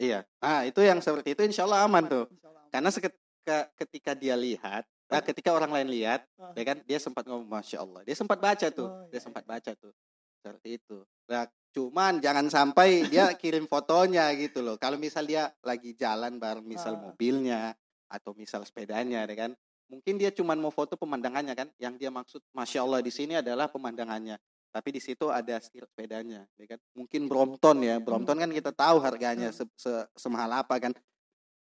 Iya. 0.01 0.25
Nah, 0.41 0.65
itu 0.65 0.81
yang 0.81 1.05
seperti 1.05 1.37
itu 1.37 1.45
insya 1.45 1.69
Allah 1.69 1.85
aman 1.85 2.09
tuh. 2.09 2.25
Karena 2.73 2.89
seketika, 2.89 3.69
ketika 3.77 4.13
dia 4.17 4.33
lihat, 4.33 4.89
nah, 5.13 5.21
ketika 5.21 5.53
orang 5.53 5.69
lain 5.69 5.93
lihat, 5.93 6.25
ya 6.57 6.65
kan, 6.65 6.81
dia 6.89 6.97
sempat 6.97 7.29
ngomong 7.29 7.45
Masya 7.45 7.85
Allah. 7.85 8.01
Dia 8.09 8.17
sempat 8.17 8.41
baca 8.41 8.67
tuh. 8.73 8.89
Oh, 8.89 9.05
dia 9.13 9.21
iya, 9.21 9.21
sempat 9.21 9.45
iya. 9.45 9.51
baca 9.53 9.71
tuh. 9.77 9.93
Seperti 10.41 10.81
itu. 10.81 11.05
Nah, 11.29 11.45
cuman 11.77 12.17
jangan 12.25 12.49
sampai 12.49 13.05
dia 13.13 13.29
kirim 13.37 13.69
fotonya 13.69 14.33
gitu 14.41 14.65
loh. 14.65 14.81
Kalau 14.81 14.97
misal 14.97 15.29
dia 15.29 15.53
lagi 15.61 15.93
jalan 15.93 16.41
bareng 16.41 16.65
misal 16.65 16.97
mobilnya 16.97 17.77
atau 18.09 18.33
misal 18.33 18.65
sepedanya, 18.65 19.29
ya 19.29 19.37
kan. 19.37 19.53
Mungkin 19.93 20.17
dia 20.17 20.33
cuman 20.33 20.57
mau 20.57 20.73
foto 20.73 20.97
pemandangannya 20.97 21.53
kan. 21.53 21.69
Yang 21.77 21.95
dia 22.01 22.11
maksud 22.15 22.41
Masya 22.57 22.89
Allah 22.89 23.05
di 23.05 23.13
sini 23.13 23.37
adalah 23.37 23.69
pemandangannya. 23.69 24.41
Tapi 24.71 24.89
di 24.95 25.01
situ 25.03 25.27
ada 25.27 25.59
setir 25.59 25.83
sepedanya, 25.83 26.47
ya 26.55 26.67
kan? 26.71 26.79
Mungkin 26.95 27.27
Brompton 27.27 27.83
ya. 27.83 27.99
Brompton 27.99 28.39
kan 28.39 28.51
kita 28.51 28.71
tahu 28.71 29.03
harganya 29.03 29.51
se- 29.51 29.67
se- 29.75 30.07
semahal 30.15 30.63
apa 30.63 30.79
kan. 30.79 30.95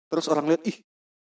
Terus 0.08 0.26
orang 0.32 0.56
lihat, 0.56 0.64
ih 0.64 0.80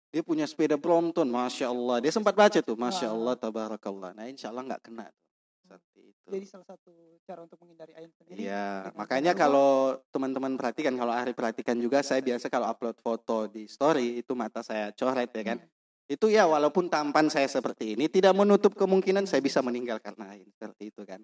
dia 0.08 0.22
punya 0.22 0.46
sepeda 0.46 0.78
Brompton, 0.78 1.26
masya 1.26 1.68
Allah. 1.68 1.98
Dia 1.98 2.14
sempat 2.14 2.32
baca 2.32 2.62
tuh, 2.62 2.78
masya 2.78 3.10
Ah. 3.10 3.14
Allah, 3.18 3.34
tabarakallah. 3.34 4.14
Nah 4.14 4.30
insya 4.30 4.48
Allah 4.48 4.64
nggak 4.64 4.82
kena 4.86 5.10
tuh. 5.10 5.26
Seperti 5.68 6.00
itu. 6.00 6.28
jadi 6.32 6.46
salah 6.48 6.64
satu 6.64 6.92
cara 7.28 7.44
untuk 7.44 7.60
menghindari 7.60 7.92
air 7.92 8.08
sendiri 8.16 8.40
Iya, 8.40 8.88
makanya 8.96 9.36
kalau 9.36 10.00
teman-teman 10.08 10.56
perhatikan, 10.56 10.96
kalau 10.96 11.12
Ari 11.12 11.36
perhatikan 11.36 11.76
juga, 11.76 12.00
saya 12.00 12.24
biasa 12.24 12.48
kalau 12.48 12.72
upload 12.72 12.96
foto 13.04 13.44
di 13.52 13.68
story 13.68 14.24
itu 14.24 14.32
mata 14.32 14.64
saya 14.64 14.88
coret 14.96 15.28
ya 15.28 15.44
kan. 15.44 15.58
Hmm. 15.60 15.68
Itu 16.08 16.32
ya 16.32 16.48
walaupun 16.48 16.88
tampan 16.88 17.28
saya 17.28 17.44
seperti 17.44 17.92
ini, 17.92 18.08
tidak 18.08 18.32
menutup 18.32 18.72
kemungkinan 18.72 19.28
saya 19.28 19.44
bisa 19.44 19.60
meninggal 19.60 20.00
karena 20.00 20.32
air 20.32 20.48
seperti 20.48 20.88
itu 20.88 21.04
kan. 21.04 21.20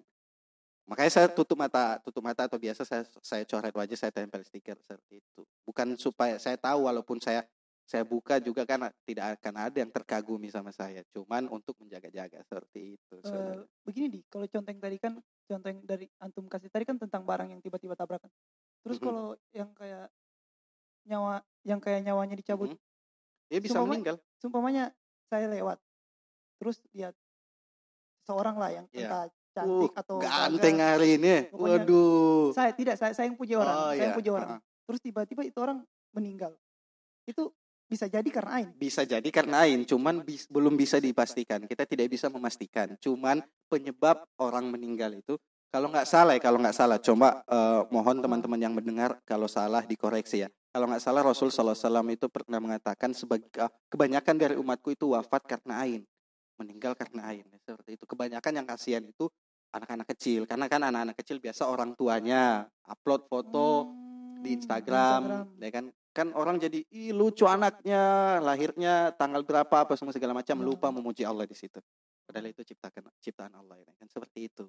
Makanya 0.85 1.11
saya 1.11 1.27
tutup 1.33 1.57
mata, 1.57 1.97
tutup 2.05 2.21
mata 2.21 2.45
atau 2.45 2.61
biasa 2.61 2.85
saya 2.85 3.03
saya 3.25 3.41
coret 3.45 3.73
wajah, 3.73 3.97
saya 3.97 4.13
tempel 4.13 4.45
stiker 4.45 4.77
seperti 4.85 5.17
itu. 5.17 5.41
Bukan 5.65 5.97
supaya 5.97 6.37
saya 6.37 6.57
tahu 6.61 6.85
walaupun 6.85 7.17
saya 7.17 7.41
saya 7.85 8.01
buka 8.01 8.41
juga 8.41 8.65
kan 8.65 8.89
tidak 9.05 9.37
akan 9.41 9.53
ada 9.69 9.77
yang 9.81 9.89
terkagumi 9.93 10.49
sama 10.49 10.69
saya. 10.73 11.01
Cuman 11.13 11.49
untuk 11.49 11.73
menjaga-jaga 11.81 12.41
seperti 12.45 12.97
itu. 12.97 13.15
Sebenarnya. 13.21 13.65
begini 13.85 14.07
di 14.09 14.19
kalau 14.29 14.45
conteng 14.49 14.77
tadi 14.81 14.97
kan 15.01 15.13
conteng 15.45 15.77
dari 15.85 16.05
antum 16.21 16.45
kasih 16.49 16.69
tadi 16.73 16.85
kan 16.85 16.97
tentang 16.97 17.21
barang 17.25 17.53
yang 17.53 17.61
tiba-tiba 17.61 17.93
tabrakan 17.93 18.29
terus 18.81 18.97
Mhm. 18.97 19.05
kalau 19.05 19.27
yang 19.53 19.69
kayak 19.77 20.09
nyawa 21.05 21.45
yang 21.61 21.77
kayak 21.81 22.01
nyawanya 22.01 22.33
dicabut 22.37 22.73
Mhm. 22.73 22.79
Dia 23.49 23.59
bisa 23.61 23.77
Sumpah, 23.77 23.89
meninggal. 23.93 24.17
sumpamanya 24.41 24.85
saya 25.29 25.45
lewat 25.53 25.77
terus 26.57 26.81
lihat 26.97 27.13
seorang 28.25 28.57
lah 28.57 28.69
yang 28.73 28.85
Iya. 28.89 29.05
entah 29.05 29.23
cantik 29.55 29.91
Uh, 29.95 29.99
atau 30.03 30.15
ganteng 30.19 30.75
gagah. 30.75 30.89
hari 30.99 31.07
ini. 31.15 31.35
Pokoknya 31.47 31.79
Waduh. 31.79 32.45
saya 32.51 32.71
tidak 32.75 32.95
saya, 32.99 33.11
saya 33.15 33.25
yang 33.31 33.39
puji 33.39 33.55
orang 33.55 33.75
Oh, 33.75 33.89
saya 33.89 33.99
yang 34.03 34.11
iya. 34.11 34.17
puji 34.19 34.29
orang 34.29 34.49
terus 34.85 34.99
tiba-tiba 35.01 35.41
itu 35.41 35.57
orang 35.57 35.79
meninggal 36.13 36.53
itu 37.25 37.49
bisa 37.85 38.09
jadi 38.09 38.25
karena 38.29 38.51
ain 38.61 38.69
Bisa 38.75 39.05
jadi 39.05 39.29
karena 39.29 39.61
ain, 39.65 39.85
cuman 39.85 40.25
bis- 40.25 40.49
belum 40.49 40.73
bisa 40.73 40.97
dipastikan. 40.97 41.69
Kita 41.69 41.85
tidak 41.85 42.09
bisa 42.09 42.33
memastikan. 42.33 42.97
Cuman 42.97 43.45
penyebab 43.69 44.25
orang 44.41 44.65
meninggal 44.73 45.13
itu 45.13 45.37
kalau 45.69 45.91
nggak 45.91 46.07
salah 46.07 46.33
ya, 46.33 46.41
kalau 46.41 46.57
nggak 46.57 46.71
salah, 46.73 46.97
coba 46.97 47.43
eh, 47.45 47.81
mohon 47.91 48.23
teman-teman 48.23 48.55
yang 48.57 48.73
mendengar 48.73 49.19
kalau 49.27 49.45
salah 49.45 49.83
dikoreksi 49.83 50.47
ya. 50.47 50.49
Kalau 50.71 50.87
nggak 50.87 51.03
salah 51.03 51.21
Rasul 51.21 51.51
SAW 51.51 51.75
itu 52.15 52.25
pernah 52.31 52.63
mengatakan 52.63 53.11
sebagai 53.11 53.51
ah, 53.59 53.67
kebanyakan 53.91 54.35
dari 54.39 54.55
umatku 54.55 54.95
itu 54.95 55.11
wafat 55.11 55.43
karena 55.45 55.83
ain, 55.83 56.01
meninggal 56.55 56.95
karena 56.95 57.27
ain. 57.27 57.45
Seperti 57.61 57.99
itu. 57.99 58.07
Kebanyakan 58.07 58.51
yang 58.55 58.67
kasihan 58.67 59.03
itu 59.03 59.27
anak-anak 59.75 60.07
kecil, 60.15 60.47
karena 60.47 60.65
kan 60.71 60.81
anak-anak 60.87 61.15
kecil 61.19 61.43
biasa 61.43 61.67
orang 61.67 61.91
tuanya 61.99 62.63
upload 62.87 63.27
foto 63.27 63.91
Hmm, 63.91 64.43
di 64.43 64.55
Instagram, 64.55 65.51
ya 65.59 65.71
kan? 65.73 65.85
Kan 66.15 66.31
orang 66.31 66.55
jadi 66.55 66.79
ih 66.95 67.11
lucu 67.11 67.43
anaknya 67.43 68.37
lahirnya 68.39 69.11
tanggal 69.19 69.43
berapa 69.43 69.83
apa 69.83 69.99
semua 69.99 70.15
segala 70.15 70.31
macam 70.31 70.55
Hmm. 70.55 70.65
lupa 70.65 70.87
memuji 70.93 71.27
Allah 71.27 71.43
di 71.43 71.57
situ. 71.57 71.83
Padahal 72.23 72.49
itu 72.49 72.63
ciptakan 72.63 73.11
ciptaan 73.19 73.53
Allah 73.53 73.75
ya 73.83 73.91
kan? 73.99 74.07
Seperti 74.07 74.47
itu. 74.47 74.65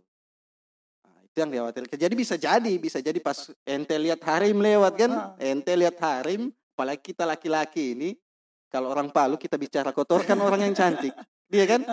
Nah, 1.07 1.23
itu 1.23 1.37
yang 1.39 1.51
dikhawatirkan. 1.55 1.97
Jadi 1.97 2.15
bisa 2.19 2.35
jadi 2.35 2.73
bisa 2.77 2.99
jadi 2.99 3.17
pas 3.23 3.49
ente 3.63 3.95
lihat 3.95 4.21
harim 4.27 4.59
lewat 4.59 4.93
kan? 4.99 5.11
Ente 5.39 5.73
lihat 5.79 5.97
harim 6.03 6.51
apalagi 6.77 7.15
kita 7.15 7.25
laki-laki 7.25 7.95
ini 7.97 8.11
kalau 8.69 8.93
orang 8.93 9.09
Palu 9.15 9.39
kita 9.41 9.57
bicara 9.57 9.95
kotor 9.95 10.27
kan 10.27 10.37
orang 10.43 10.67
yang 10.67 10.75
cantik. 10.75 11.15
Dia 11.47 11.65
kan. 11.65 11.87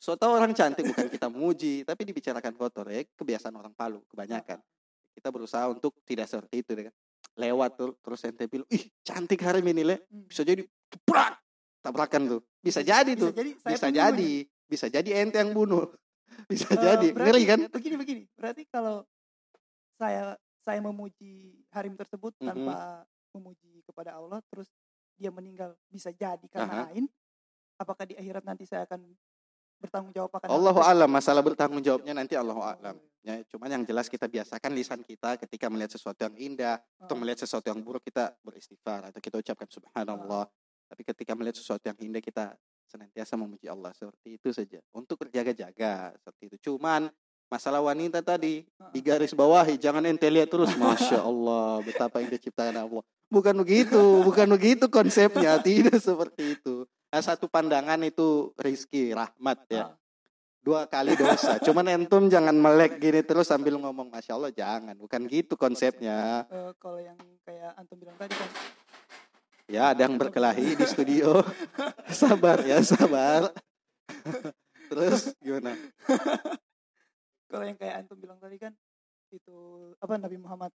So 0.00 0.16
tau 0.16 0.32
orang 0.32 0.50
cantik 0.50 0.88
bukan 0.88 1.06
kita 1.06 1.28
muji 1.28 1.84
tapi 1.84 2.02
dibicarakan 2.02 2.56
kotor 2.56 2.88
ya. 2.88 3.04
Kebiasaan 3.06 3.52
orang 3.52 3.70
Palu 3.70 4.00
kebanyakan. 4.08 4.56
Kita 5.12 5.28
berusaha 5.28 5.68
untuk 5.68 6.00
tidak 6.02 6.24
seperti 6.24 6.64
itu 6.64 6.70
ya 6.72 6.82
kan. 6.88 6.94
Lewat 7.36 7.70
tuh 7.76 7.92
terus 8.00 8.24
ente 8.24 8.48
bilang 8.48 8.64
ih 8.68 8.88
cantik 9.00 9.38
harim 9.40 9.62
ini 9.62 9.84
le. 9.84 9.96
Hmm. 10.02 10.24
bisa 10.24 10.40
jadi 10.40 10.64
jebrak 10.88 11.36
tabrakan 11.78 12.22
tuh. 12.26 12.40
Bisa 12.58 12.80
jadi 12.80 13.12
tuh. 13.14 13.30
jadi 13.30 13.52
saya 13.54 13.70
bisa 13.70 13.88
jadi. 13.88 14.32
bisa 14.64 14.86
jadi 14.88 15.10
ente 15.20 15.36
yang 15.36 15.52
bunuh. 15.52 15.84
Bisa 16.48 16.72
Eh, 16.72 16.78
jadi. 16.78 17.08
berarti- 17.10 17.26
ngeri 17.26 17.42
kan? 17.44 17.58
begini 17.68 17.96
begini. 17.98 18.22
Berarti 18.32 18.62
kalau 18.66 19.02
saya 19.94 20.38
saya 20.60 20.78
memuji 20.78 21.58
harim 21.68 21.92
tersebut 21.94 22.32
Mhm. 22.38 22.46
tanpa 22.46 23.04
memuji 23.30 23.82
kepada 23.82 24.14
Allah 24.14 24.40
terus 24.46 24.70
dia 25.14 25.28
meninggal 25.28 25.76
bisa 25.86 26.08
jadi 26.10 26.40
karena 26.46 26.86
lain 26.86 27.04
apakah 27.76 28.04
di 28.04 28.14
akhirat 28.14 28.42
nanti 28.42 28.64
saya 28.64 28.84
akan 28.84 29.04
bertanggung 29.80 30.12
jawab 30.12 30.30
akan 30.36 30.46
Allah 30.52 30.74
alam 30.84 31.10
masalah 31.10 31.42
bertanggung 31.42 31.80
jawabnya 31.80 32.12
nanti 32.12 32.36
Allah 32.36 32.54
Oh, 32.54 32.62
alam. 32.62 32.96
Ya 33.20 33.36
cuman 33.52 33.68
yang 33.68 33.84
jelas 33.84 34.08
kita 34.08 34.24
biasakan 34.24 34.72
lisan 34.72 35.00
kita 35.04 35.36
ketika 35.36 35.68
melihat 35.68 35.92
sesuatu 35.92 36.24
yang 36.24 36.36
indah 36.40 36.80
atau 37.00 37.16
Ah. 37.16 37.20
melihat 37.20 37.44
sesuatu 37.44 37.68
yang 37.68 37.80
buruk 37.84 38.00
kita 38.04 38.32
beristighfar 38.40 39.12
atau 39.12 39.20
kita 39.20 39.36
ucapkan 39.40 39.68
subhanallah. 39.68 40.48
Tapi 40.88 41.02
ketika 41.04 41.36
melihat 41.36 41.60
sesuatu 41.60 41.84
yang 41.84 41.98
indah 42.00 42.24
kita 42.24 42.56
senantiasa 42.88 43.36
memuji 43.36 43.68
Allah. 43.68 43.92
Seperti 43.92 44.40
itu 44.40 44.48
saja. 44.50 44.80
Untuk 44.96 45.20
berjaga-jaga 45.20 46.16
seperti 46.16 46.42
itu. 46.50 46.56
Cuman 46.72 47.12
masalah 47.52 47.84
wanita 47.84 48.24
tadi 48.24 48.64
di 48.90 49.00
garis 49.04 49.36
bawahi 49.36 49.76
jangan 49.76 50.02
ente 50.08 50.26
lihat 50.32 50.48
terus. 50.48 50.72
Masya 50.74 51.20
Allah 51.20 51.84
betapa 51.84 52.24
indah 52.24 52.40
ciptaan 52.40 52.74
Allah. 52.74 53.04
Bukan 53.30 53.54
begitu 53.62 54.00
bukan 54.26 54.48
begitu 54.48 54.88
konsepnya. 54.88 55.60
Tidak 55.62 56.00
seperti 56.00 56.56
itu 56.56 56.88
satu 57.18 57.50
pandangan 57.50 57.98
itu 58.06 58.54
rizki 58.54 59.10
rahmat 59.10 59.58
ya. 59.66 59.90
Ah. 59.90 59.94
dua 60.62 60.86
kali 60.86 61.18
dosa. 61.18 61.58
Cuman 61.66 61.90
entum 61.90 62.30
jangan 62.30 62.54
melek 62.54 63.02
gini 63.02 63.26
terus 63.26 63.50
sambil 63.50 63.74
ngomong 63.74 64.06
masya 64.06 64.38
Allah 64.38 64.54
jangan. 64.54 64.94
Bukan 64.94 65.26
gitu 65.26 65.58
konsepnya. 65.58 66.46
Eh, 66.46 66.70
kalau 66.78 67.02
yang 67.02 67.18
kayak 67.42 67.74
antum 67.74 67.98
bilang 67.98 68.14
tadi 68.14 68.38
kan. 68.38 68.50
Ya 69.66 69.90
ada 69.90 70.06
yang 70.06 70.14
berkelahi 70.14 70.78
di 70.78 70.86
studio. 70.92 71.42
Sabar 72.14 72.62
ya 72.62 72.78
sabar. 72.84 73.50
Terus 74.86 75.34
gimana? 75.42 75.74
Kalau 77.50 77.64
yang 77.66 77.78
kayak 77.78 78.06
antum 78.06 78.18
bilang 78.22 78.38
tadi 78.38 78.54
kan 78.54 78.70
itu 79.30 79.58
apa 79.98 80.14
Nabi 80.18 80.38
Muhammad 80.38 80.70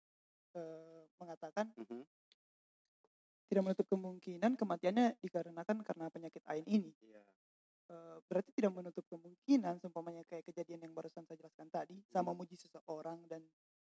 eh, 0.56 1.02
mengatakan 1.20 1.68
Mhm. 1.76 2.04
Tidak 3.52 3.68
menutup 3.68 3.84
kemungkinan 3.84 4.56
kematiannya 4.56 5.20
dikarenakan 5.20 5.84
karena 5.84 6.08
penyakit 6.08 6.40
ain 6.48 6.64
ini. 6.64 6.88
Eh, 7.92 8.16
berarti 8.24 8.48
tidak 8.56 8.72
menutup 8.72 9.04
kemungkinan 9.04 9.76
seumpamanya 9.76 10.24
kayak 10.24 10.48
kejadian 10.48 10.80
yang 10.80 10.96
barusan 10.96 11.28
saya 11.28 11.36
jelaskan 11.36 11.68
tadi 11.68 12.00
sama 12.08 12.32
Hmm. 12.32 12.40
memuji 12.40 12.56
seseorang 12.56 13.20
dan 13.28 13.44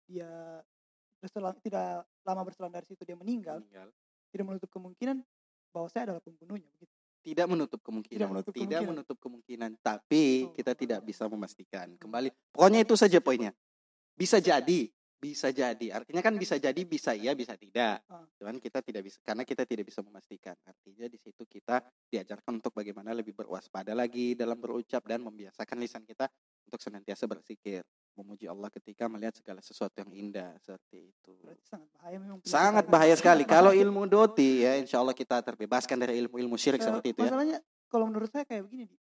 dia 0.07 0.63
berselang, 1.19 1.59
tidak 1.59 2.07
lama 2.23 2.41
berselang 2.47 2.71
dari 2.71 2.87
situ 2.87 3.03
dia 3.03 3.19
meninggal 3.19 3.59
Meninggal. 3.59 3.91
tidak 4.31 4.45
menutup 4.47 4.69
kemungkinan 4.71 5.17
bahwa 5.75 5.87
saya 5.91 6.07
adalah 6.07 6.23
pembunuhnya 6.23 6.71
begitu. 6.79 6.95
Tidak 7.19 7.45
menutup 7.45 7.83
kemungkinan. 7.83 8.15
Tidak 8.15 8.29
menutup 8.31 8.53
tidak 8.55 8.63
kemungkinan. 8.63 8.87
menutup 8.95 9.17
kemungkinan 9.19 9.71
tapi 9.83 10.23
Oh. 10.47 10.55
kita 10.55 10.71
tidak 10.71 10.99
bisa 11.03 11.27
memastikan. 11.27 11.87
Kembali 11.99 12.31
pokoknya 12.55 12.87
itu 12.87 12.95
saja 12.95 13.19
poinnya. 13.19 13.51
Bisa 14.15 14.39
jadi 14.39 14.87
bisa 15.19 15.51
jadi. 15.51 15.99
Artinya 15.99 16.23
kan 16.23 16.33
bisa 16.39 16.55
jadi 16.55 16.79
bisa 16.87 17.11
iya 17.11 17.35
bisa 17.35 17.59
tidak. 17.59 18.07
Ah. 18.07 18.23
cuman 18.39 18.55
kita 18.57 18.79
tidak 18.79 19.03
bisa 19.03 19.19
karena 19.19 19.43
kita 19.43 19.67
tidak 19.67 19.85
bisa 19.91 19.99
memastikan. 19.99 20.55
Artinya 20.63 21.05
di 21.11 21.19
situ 21.19 21.43
kita 21.43 21.83
diajarkan 22.07 22.63
untuk 22.63 22.71
bagaimana 22.71 23.11
lebih 23.11 23.35
berwaspada 23.35 23.91
lagi 23.91 24.33
dalam 24.33 24.55
berucap 24.55 25.03
dan 25.03 25.19
membiasakan 25.19 25.77
lisan 25.83 26.07
kita 26.07 26.31
untuk 26.65 26.79
senantiasa 26.79 27.27
bersikir. 27.27 27.83
Memuji 28.15 28.47
Allah 28.47 28.71
ketika 28.71 29.11
melihat 29.11 29.35
segala 29.35 29.59
sesuatu 29.59 29.99
yang 29.99 30.11
indah 30.15 30.55
seperti 30.63 31.11
itu. 31.11 31.35
Berarti 31.43 31.63
sangat 31.67 31.89
bahaya 31.99 32.17
memang 32.17 32.37
sangat 32.47 32.85
bahaya 32.87 33.15
sekali. 33.19 33.43
kalau 33.43 33.75
ilmu 33.75 34.07
doti 34.07 34.63
ya 34.63 34.79
insya 34.79 35.03
Allah 35.03 35.15
kita 35.15 35.43
terbebaskan 35.43 35.99
dari 35.99 36.15
ilmu-ilmu 36.23 36.55
syirik 36.55 36.79
Eh, 36.79 36.87
seperti 36.87 37.11
itu 37.11 37.21
ya. 37.27 37.31
masalahnya 37.31 37.59
kalau 37.91 38.07
menurut 38.07 38.31
saya 38.31 38.47
kayak 38.47 38.63
begini 38.63 38.95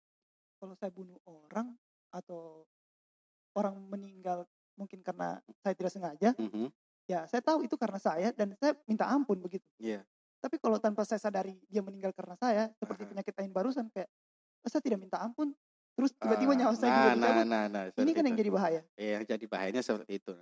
kalau 0.59 0.75
saya 0.75 0.91
bunuh 0.91 1.19
orang 1.27 1.79
atau 2.11 2.67
orang 3.55 3.79
meninggal 3.87 4.47
mungkin 4.79 5.03
karena 5.03 5.43
saya 5.61 5.75
tidak 5.75 5.93
sengaja 5.93 6.31
Mhm. 6.39 6.71
ya 7.11 7.27
saya 7.27 7.43
tahu 7.43 7.67
itu 7.67 7.75
karena 7.75 7.99
saya 7.99 8.31
dan 8.33 8.55
saya 8.57 8.79
minta 8.87 9.11
ampun 9.11 9.43
begitu 9.43 9.67
Iya. 9.83 10.07
tapi 10.39 10.57
kalau 10.63 10.79
tanpa 10.79 11.03
saya 11.03 11.19
sadari 11.19 11.59
dia 11.67 11.83
meninggal 11.83 12.15
karena 12.15 12.39
saya 12.39 12.71
seperti 12.79 13.03
Aha. 13.05 13.11
penyakit 13.11 13.35
ain 13.43 13.51
barusan 13.53 13.91
kayak 13.91 14.09
"Oh, 14.63 14.71
saya 14.71 14.83
tidak 14.85 15.03
minta 15.03 15.19
ampun 15.19 15.51
terus 15.99 16.15
tiba-tiba 16.15 16.55
Ah, 16.55 16.59
nyawa 16.63 16.75
saya 16.79 16.91
nah, 16.91 16.95
juga 16.95 17.11
nah, 17.11 17.19
dicabut 17.19 17.47
nah, 17.51 17.65
nah, 17.67 17.83
ini 17.99 18.11
kan 18.15 18.25
yang 18.31 18.39
jadi 18.39 18.51
bahaya 18.55 18.81
Iya, 18.95 19.11
yang 19.19 19.25
jadi 19.27 19.45
bahayanya 19.51 19.83
seperti 19.83 20.23
itu. 20.23 20.33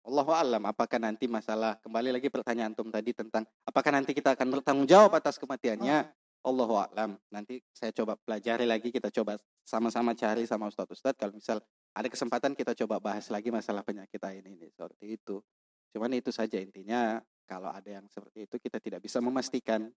Allah 0.00 0.26
alam 0.32 0.62
apakah 0.64 0.96
nanti 0.96 1.28
masalah 1.28 1.76
kembali 1.84 2.10
lagi 2.16 2.32
pertanyaan 2.32 2.72
antum 2.72 2.88
tadi 2.88 3.12
tentang 3.12 3.44
apakah 3.68 3.90
nanti 3.92 4.16
kita 4.16 4.32
akan 4.32 4.48
bertanggung 4.48 4.88
jawab 4.88 5.12
atas 5.18 5.36
kematiannya? 5.36 6.08
Ah, 6.08 6.14
Allahu 6.40 6.72
alam. 6.80 7.20
Nanti 7.28 7.60
saya 7.68 7.92
coba 7.92 8.16
pelajari 8.16 8.64
lagi 8.64 8.88
kita 8.88 9.12
coba 9.12 9.36
sama-sama 9.60 10.16
cari 10.16 10.48
sama 10.48 10.72
Ustadz 10.72 10.96
Ustadz 10.96 11.20
kalau 11.20 11.36
misal 11.36 11.60
ada 11.90 12.06
kesempatan 12.06 12.54
kita 12.54 12.72
coba 12.84 13.02
bahas 13.02 13.26
lagi 13.34 13.50
masalah 13.50 13.82
penyakit 13.82 14.22
ain 14.22 14.46
ini 14.46 14.70
seperti 14.70 15.18
itu. 15.18 15.42
Cuman 15.90 16.14
itu 16.14 16.30
saja 16.30 16.62
intinya 16.62 17.18
kalau 17.42 17.66
ada 17.66 17.98
yang 17.98 18.06
seperti 18.06 18.46
itu 18.46 18.56
kita 18.62 18.78
tidak 18.78 19.00
bisa 19.02 19.18
memastikan. 19.18 19.90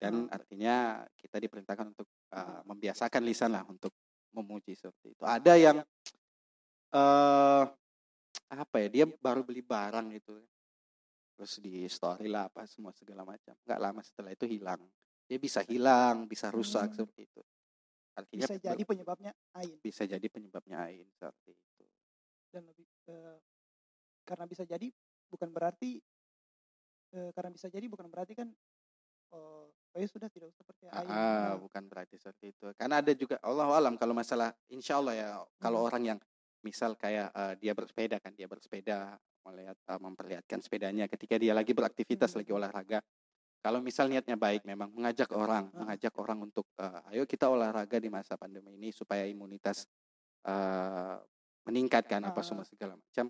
Dan 0.00 0.32
artinya 0.32 1.04
kita 1.12 1.36
diperintahkan 1.36 1.92
untuk 1.92 2.08
uh, 2.32 2.64
membiasakan 2.64 3.20
lisan 3.20 3.52
lah 3.52 3.68
untuk 3.68 3.92
memuji 4.32 4.72
seperti 4.72 5.12
itu. 5.12 5.24
Ada 5.28 5.60
yang 5.60 5.76
eh 6.90 7.64
apa 8.50 8.76
ya 8.80 8.88
dia 8.88 9.04
baru 9.06 9.44
beli 9.46 9.62
barang 9.62 10.10
gitu 10.16 10.34
terus 11.38 11.62
di 11.62 11.86
story 11.86 12.32
lah 12.32 12.48
apa 12.48 12.64
semua 12.64 12.96
segala 12.96 13.28
macam. 13.28 13.52
Nggak 13.68 13.80
lama 13.80 14.00
setelah 14.00 14.32
itu 14.32 14.48
hilang. 14.48 14.80
Dia 15.28 15.36
bisa 15.36 15.60
hilang. 15.68 16.24
bisa 16.24 16.48
rusak 16.48 16.96
Hmm. 16.96 17.04
seperti 17.04 17.28
itu 17.28 17.44
artinya 18.16 18.46
bisa 18.46 18.54
jadi 18.58 18.82
penyebabnya 18.86 19.32
ain 19.56 19.78
bisa 19.80 20.02
jadi 20.04 20.26
penyebabnya 20.28 20.76
ain 20.86 21.06
seperti 21.16 21.50
itu 21.56 21.84
dan 22.50 22.62
lebih 22.66 22.86
eh, 23.08 23.36
karena 24.26 24.44
bisa 24.46 24.62
jadi 24.66 24.88
bukan 25.30 25.50
berarti 25.50 26.02
eh, 27.14 27.30
karena 27.34 27.50
bisa 27.50 27.66
jadi 27.70 27.86
bukan 27.90 28.06
berarti 28.10 28.32
kan 28.38 28.48
oh, 29.34 29.70
oh 29.70 29.98
ya 29.98 30.08
sudah 30.08 30.28
tidak 30.30 30.50
usah 30.54 30.64
percaya 30.66 30.92
ain 31.02 31.08
ah, 31.14 31.54
Nah, 31.54 31.58
bukan 31.58 31.82
berarti 31.86 32.16
seperti 32.18 32.52
itu 32.54 32.66
karena 32.74 33.00
ada 33.02 33.12
juga 33.14 33.36
Allah 33.42 33.66
alam 33.70 33.94
kalau 33.98 34.14
masalah 34.16 34.54
insya 34.70 34.98
Allah 34.98 35.14
ya 35.14 35.28
kalau 35.62 35.80
Hmm. 35.80 35.86
orang 35.86 36.02
yang 36.16 36.18
misal 36.60 36.92
kayak 36.98 37.30
eh, 37.32 37.54
dia 37.62 37.72
bersepeda 37.72 38.16
kan 38.20 38.32
dia 38.36 38.46
bersepeda 38.50 39.16
melihat 39.46 39.76
memperlihatkan 39.96 40.60
sepedanya 40.60 41.08
ketika 41.08 41.40
dia 41.40 41.56
lagi 41.56 41.72
beraktivitas 41.72 42.36
Hmm. 42.36 42.40
lagi 42.44 42.52
olahraga 42.52 42.98
kalau 43.60 43.84
misal 43.84 44.08
niatnya 44.08 44.40
baik 44.40 44.64
memang 44.64 44.88
mengajak 44.92 45.28
orang 45.36 45.68
mengajak 45.76 46.12
orang 46.16 46.48
untuk 46.48 46.64
eh, 46.80 47.12
ayo 47.14 47.24
kita 47.28 47.46
olahraga 47.48 48.00
di 48.00 48.08
masa 48.08 48.36
pandemi 48.40 48.76
ini 48.80 48.88
supaya 48.90 49.28
imunitas 49.28 49.84
eh, 50.48 51.16
meningkatkan 51.68 52.24
apa 52.24 52.40
semua 52.40 52.64
segala 52.64 52.96
macam 52.96 53.28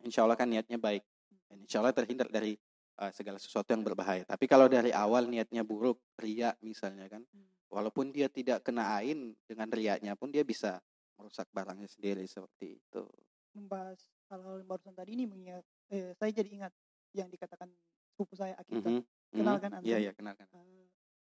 insya 0.00 0.24
Allah 0.24 0.36
kan 0.36 0.48
niatnya 0.48 0.80
baik. 0.80 1.04
Dan 1.50 1.66
insya 1.66 1.84
Allah 1.84 1.92
terhindar 1.92 2.32
dari 2.32 2.56
eh, 3.00 3.12
segala 3.12 3.36
sesuatu 3.36 3.68
yang 3.72 3.84
berbahaya. 3.84 4.24
Tapi 4.24 4.48
kalau 4.48 4.64
dari 4.66 4.90
awal 4.96 5.28
niatnya 5.28 5.60
buruk 5.60 6.00
ria 6.20 6.56
misalnya 6.64 7.06
kan 7.08 7.20
Hmm. 7.30 7.46
walaupun 7.70 8.10
dia 8.10 8.26
tidak 8.32 8.64
kena 8.66 8.96
ain 8.98 9.36
dengan 9.46 9.68
riaknya 9.70 10.16
pun 10.16 10.32
dia 10.32 10.42
bisa 10.42 10.80
merusak 11.20 11.46
barangnya 11.52 11.86
sendiri 11.86 12.24
seperti 12.24 12.80
itu. 12.80 13.04
Membahas 13.52 14.00
hal-hal 14.32 14.64
yang 14.64 14.68
barusan 14.72 14.96
tadi 14.96 15.14
ini 15.20 15.28
mengingat 15.28 15.62
eh, 15.92 16.16
saya 16.16 16.32
jadi 16.32 16.48
ingat 16.48 16.72
yang 17.12 17.28
dikatakan 17.28 17.68
sepupu 18.10 18.34
saya 18.38 18.56
Akipta 18.56 18.88
Mhm, 18.88 18.98
mhm. 18.98 19.04
Kenal 19.32 19.56
kan 19.62 19.70
antum 19.78 19.86
iya 19.88 19.98
iya 20.02 20.12
kenalkan. 20.16 20.46
Eh, 20.50 20.86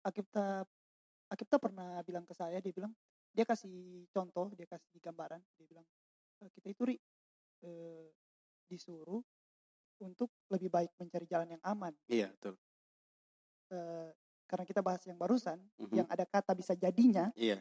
Akipta 0.04 0.66
Akipta 1.30 1.56
pernah 1.58 1.98
bilang 2.04 2.24
ke 2.28 2.34
saya 2.36 2.58
dia 2.60 2.72
bilang 2.74 2.92
dia 3.34 3.42
kasih 3.46 4.06
contoh 4.14 4.50
dia 4.54 4.66
kasih 4.68 4.98
gambaran. 5.02 5.40
Dia 5.58 5.66
bilang 5.66 5.86
"Eh, 6.42 6.50
kita 6.54 6.68
itu 6.70 6.82
ri 6.86 6.96
eh, 7.64 8.08
disuruh 8.68 9.22
untuk 10.02 10.30
lebih 10.50 10.68
baik 10.72 10.90
mencari 11.00 11.26
jalan 11.30 11.48
yang 11.58 11.62
aman. 11.64 11.94
Iya 12.10 12.30
betul. 12.34 12.54
Eh, 13.72 14.10
karena 14.44 14.64
kita 14.68 14.80
bahas 14.84 15.00
yang 15.08 15.16
barusan 15.16 15.56
Mhm. 15.80 15.94
yang 16.04 16.08
ada 16.12 16.28
kata 16.28 16.52
bisa 16.52 16.76
jadinya 16.76 17.32
iya. 17.34 17.58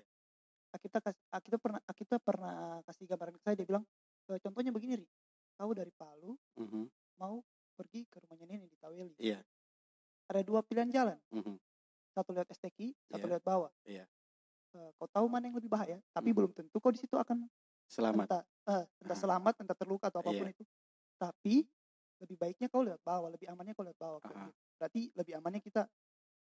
Kita 0.73 0.97
kas- 0.99 1.21
kita 1.45 1.57
pernah 1.61 1.79
kita 1.93 2.17
pernah 2.17 2.81
kasih 2.89 3.05
gambaran 3.05 3.37
ke 3.37 3.41
saya 3.45 3.55
dia 3.55 3.67
bilang 3.69 3.85
"Eh, 4.29 4.39
contohnya 4.41 4.73
begini 4.73 4.99
ri. 5.01 5.07
Kau 5.55 5.71
dari 5.71 5.93
Palu 5.93 6.33
mhm, 6.57 6.89
mau 7.21 7.39
pergi 7.77 8.05
ke 8.09 8.17
rumahnya 8.25 8.45
nenek 8.57 8.69
di 8.73 8.77
Taweli. 8.81 9.15
Iya 9.17 9.39
ada 10.33 10.41
dua 10.41 10.59
pilihan 10.61 10.89
jalan. 10.89 11.17
Mhm. 11.29 11.55
Satu 12.11 12.29
lewat 12.29 12.49
STQ, 12.51 12.93
satu 13.07 13.25
Iya. 13.25 13.31
lewat 13.37 13.43
bawah. 13.43 13.71
Iya. 13.85 14.05
Eh, 14.73 14.89
kau 14.97 15.05
tahu 15.05 15.25
mana 15.29 15.45
yang 15.45 15.57
lebih 15.57 15.69
bahaya, 15.69 16.01
tapi 16.09 16.29
Mhm. 16.29 16.37
belum 16.37 16.51
tentu 16.51 16.77
kau 16.77 16.89
di 16.89 16.97
situ 16.97 17.13
akan 17.13 17.45
Selamat. 17.85 18.25
entah 18.25 18.43
eh, 18.63 18.83
entah 19.03 19.11
Ah. 19.11 19.21
selamat, 19.21 19.53
entah 19.61 19.77
terluka 19.77 20.07
atau 20.09 20.19
apa 20.19 20.31
pun 20.31 20.47
Iya. 20.47 20.53
itu. 20.53 20.63
Tapi 21.19 21.55
lebih 22.17 22.35
baiknya 22.39 22.67
kau 22.67 22.81
lewat 22.81 23.01
bawah, 23.03 23.29
lebih 23.29 23.51
amannya 23.51 23.73
kau 23.73 23.83
lewat 23.83 23.99
bawah. 23.99 24.19
Ah. 24.25 24.49
Berarti 24.79 25.11
lebih 25.13 25.33
amannya 25.37 25.59
kita 25.59 25.85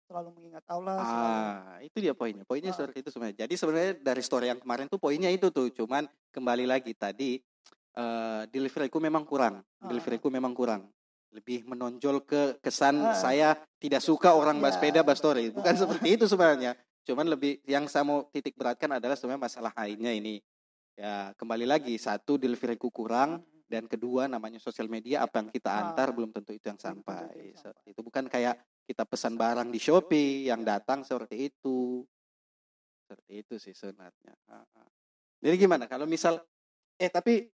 selalu 0.04 0.30
mengingat 0.36 0.64
Allah, 0.68 1.00
selalu 1.00 1.32
Ah, 1.34 1.78
itu 1.82 1.98
dia 2.00 2.14
poinnya. 2.14 2.44
Poinnya 2.46 2.72
Ah. 2.72 2.78
seperti 2.78 3.02
itu 3.02 3.10
sebenarnya. 3.10 3.48
Jadi 3.48 3.54
sebenarnya 3.58 3.94
dari 3.98 4.22
story 4.22 4.46
yang 4.48 4.60
kemarin 4.60 4.88
tuh 4.88 5.00
poinnya 5.00 5.28
itu 5.28 5.48
tuh. 5.50 5.68
Cuman 5.74 6.06
kembali 6.30 6.64
lagi 6.64 6.92
tadi 6.94 7.40
eh 7.94 8.44
deliveryku 8.50 8.98
memang 8.98 9.22
kurang. 9.24 9.62
Ah. 9.80 9.86
Deliveryku 9.86 10.26
memang 10.28 10.54
kurang. 10.54 10.90
Lebih 11.34 11.66
menonjol 11.66 12.22
ke 12.24 12.62
kesan 12.62 13.02
Ah. 13.02 13.18
saya 13.18 13.50
tidak 13.82 14.06
suka 14.06 14.38
orang 14.38 14.62
Ya. 14.62 14.70
sepeda, 14.70 15.02
bahas 15.02 15.18
story. 15.18 15.50
Bukan 15.50 15.74
Ah. 15.74 15.80
seperti 15.82 16.08
itu 16.14 16.26
sebenarnya. 16.30 16.78
Cuman 17.04 17.26
lebih 17.26 17.60
yang 17.66 17.90
saya 17.90 18.06
mau 18.06 18.30
titik 18.30 18.54
beratkan 18.54 18.94
adalah 18.96 19.18
sebenarnya 19.18 19.50
masalah 19.50 19.74
lainnya 19.76 20.14
ini. 20.14 20.40
Ya, 20.94 21.34
kembali 21.36 21.66
lagi 21.66 21.98
satu 21.98 22.38
deliveryku 22.38 22.94
kurang 22.94 23.42
Mm, 23.42 23.66
dan 23.66 23.84
kedua 23.90 24.30
namanya 24.30 24.62
sosial 24.62 24.86
media 24.86 25.26
apa 25.26 25.42
yang 25.42 25.50
kita 25.50 25.74
antar 25.74 26.14
Ah. 26.14 26.14
belum 26.14 26.30
tentu 26.30 26.54
itu 26.54 26.70
yang 26.70 26.78
sampai. 26.78 27.58
Seperti 27.58 27.98
itu 27.98 28.02
bukan 28.06 28.30
kayak 28.30 28.56
kita 28.86 29.02
pesan 29.02 29.34
barang 29.34 29.74
di 29.74 29.82
Shopee 29.82 30.46
yang 30.46 30.62
datang 30.62 31.02
seperti 31.02 31.50
itu. 31.50 32.06
Seperti 33.10 33.42
itu 33.42 33.56
sih 33.58 33.74
sebenarnya. 33.74 34.38
Jadi 35.42 35.56
gimana 35.58 35.90
kalau 35.90 36.06
misal 36.06 36.38
eh 36.96 37.10
tapi 37.10 37.50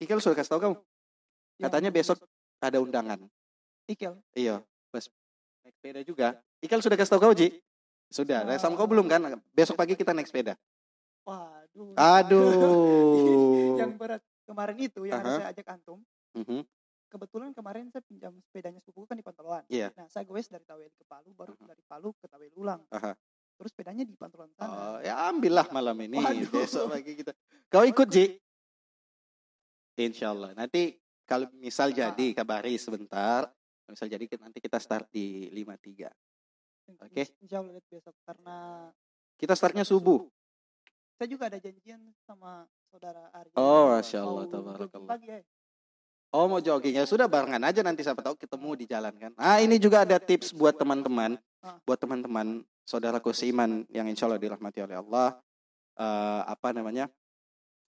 Ikel 0.00 0.18
sudah 0.18 0.34
kasih 0.34 0.56
tahu 0.56 0.60
kamu 0.64 0.76
yang 1.60 1.70
katanya 1.70 1.90
besok 1.94 2.18
ada 2.62 2.78
undangan. 2.78 3.18
Ikel. 3.84 4.14
Iya, 4.32 4.62
pas 4.88 5.04
naik 5.62 5.74
sepeda 5.74 6.00
juga. 6.02 6.26
Ikel 6.62 6.78
sudah 6.78 6.94
kasih 6.94 7.12
tahu 7.12 7.22
kau 7.26 7.34
Ji? 7.34 7.58
Sudah, 8.08 8.44
Ah. 8.44 8.60
sama 8.60 8.78
kau 8.78 8.86
belum 8.86 9.08
kan? 9.08 9.40
Besok 9.50 9.74
pagi 9.74 9.96
kita 9.96 10.14
naik 10.14 10.28
sepeda. 10.28 10.54
Waduh. 11.26 11.94
Aduh. 11.96 13.74
yang 13.82 13.96
berat 13.96 14.22
kemarin 14.44 14.76
itu 14.78 15.06
yang 15.06 15.18
Aha. 15.18 15.22
harus 15.22 15.34
saya 15.38 15.48
ajak 15.50 15.66
antum. 15.70 15.98
Mhm. 16.38 16.62
Kebetulan 17.08 17.52
kemarin 17.52 17.92
saya 17.92 18.00
pinjam 18.04 18.32
sepedanya 18.40 18.80
sepupu 18.80 19.04
kan 19.04 19.16
di 19.16 19.24
Pantoloan. 19.24 19.64
Iya. 19.68 19.92
Nah, 19.92 20.08
saya 20.08 20.24
goes 20.24 20.48
dari 20.48 20.64
Taweli 20.64 20.88
ke 20.96 21.04
Palu, 21.04 21.36
baru 21.36 21.52
Aha. 21.60 21.68
dari 21.68 21.82
Palu 21.84 22.16
ke 22.16 22.24
Taweli 22.24 22.56
ulang. 22.56 22.80
Aha. 22.88 23.12
Terus 23.60 23.68
sepedanya 23.68 24.02
di 24.02 24.16
Pantoloan 24.16 24.48
Oh, 24.56 24.56
sana. 24.56 25.04
ya 25.04 25.28
ambillah 25.28 25.68
malam 25.68 25.96
ini. 26.00 26.16
Waduh. 26.48 26.48
Besok 26.64 26.88
pagi 26.88 27.12
kita. 27.16 27.32
Kau 27.68 27.84
ikut 27.84 28.08
Ji? 28.08 28.40
Insya 30.00 30.32
Allah. 30.32 30.56
Nanti 30.56 30.96
kalau 31.32 31.48
misal 31.56 31.88
jadi 31.88 32.26
kabari 32.36 32.76
sebentar. 32.76 33.48
Misal 33.88 34.12
jadi 34.12 34.24
nanti 34.36 34.60
kita 34.60 34.76
start 34.76 35.08
di 35.08 35.48
53. 35.48 36.12
Oke. 37.00 37.24
Insya 37.40 37.64
Allah 37.64 37.72
lihat 37.80 37.86
besok 37.88 38.12
karena 38.28 38.56
Kita 39.40 39.56
startnya 39.56 39.82
subuh. 39.82 40.28
saya 41.16 41.28
juga 41.30 41.46
ada 41.46 41.58
janjian 41.58 42.02
sama 42.26 42.66
saudara 42.90 43.30
Arya. 43.32 43.54
Oh, 43.54 43.94
Masya 43.94 44.18
Allah, 44.22 44.44
tabarakallah. 44.50 45.18
Ya. 45.22 45.38
Oh 46.32 46.48
mau 46.48 46.58
jogging 46.58 46.96
ya 46.96 47.04
sudah 47.04 47.28
barengan 47.28 47.60
aja 47.60 47.84
nanti 47.84 48.00
siapa 48.00 48.24
tahu 48.24 48.34
ketemu 48.34 48.70
di 48.74 48.84
jalan 48.88 49.14
kan. 49.20 49.32
Ah 49.36 49.60
ini 49.60 49.76
juga 49.76 50.02
ada 50.02 50.16
tips 50.16 50.50
buat 50.56 50.72
teman-teman, 50.74 51.36
buat 51.84 51.98
teman-teman 52.00 52.64
saudaraku 52.88 53.30
seiman 53.36 53.84
yang 53.92 54.08
insya 54.08 54.26
Allah 54.26 54.40
dirahmati 54.40 54.80
oleh 54.82 54.96
Allah. 54.98 55.36
Eh, 55.92 56.42
apa 56.48 56.72
namanya? 56.72 57.06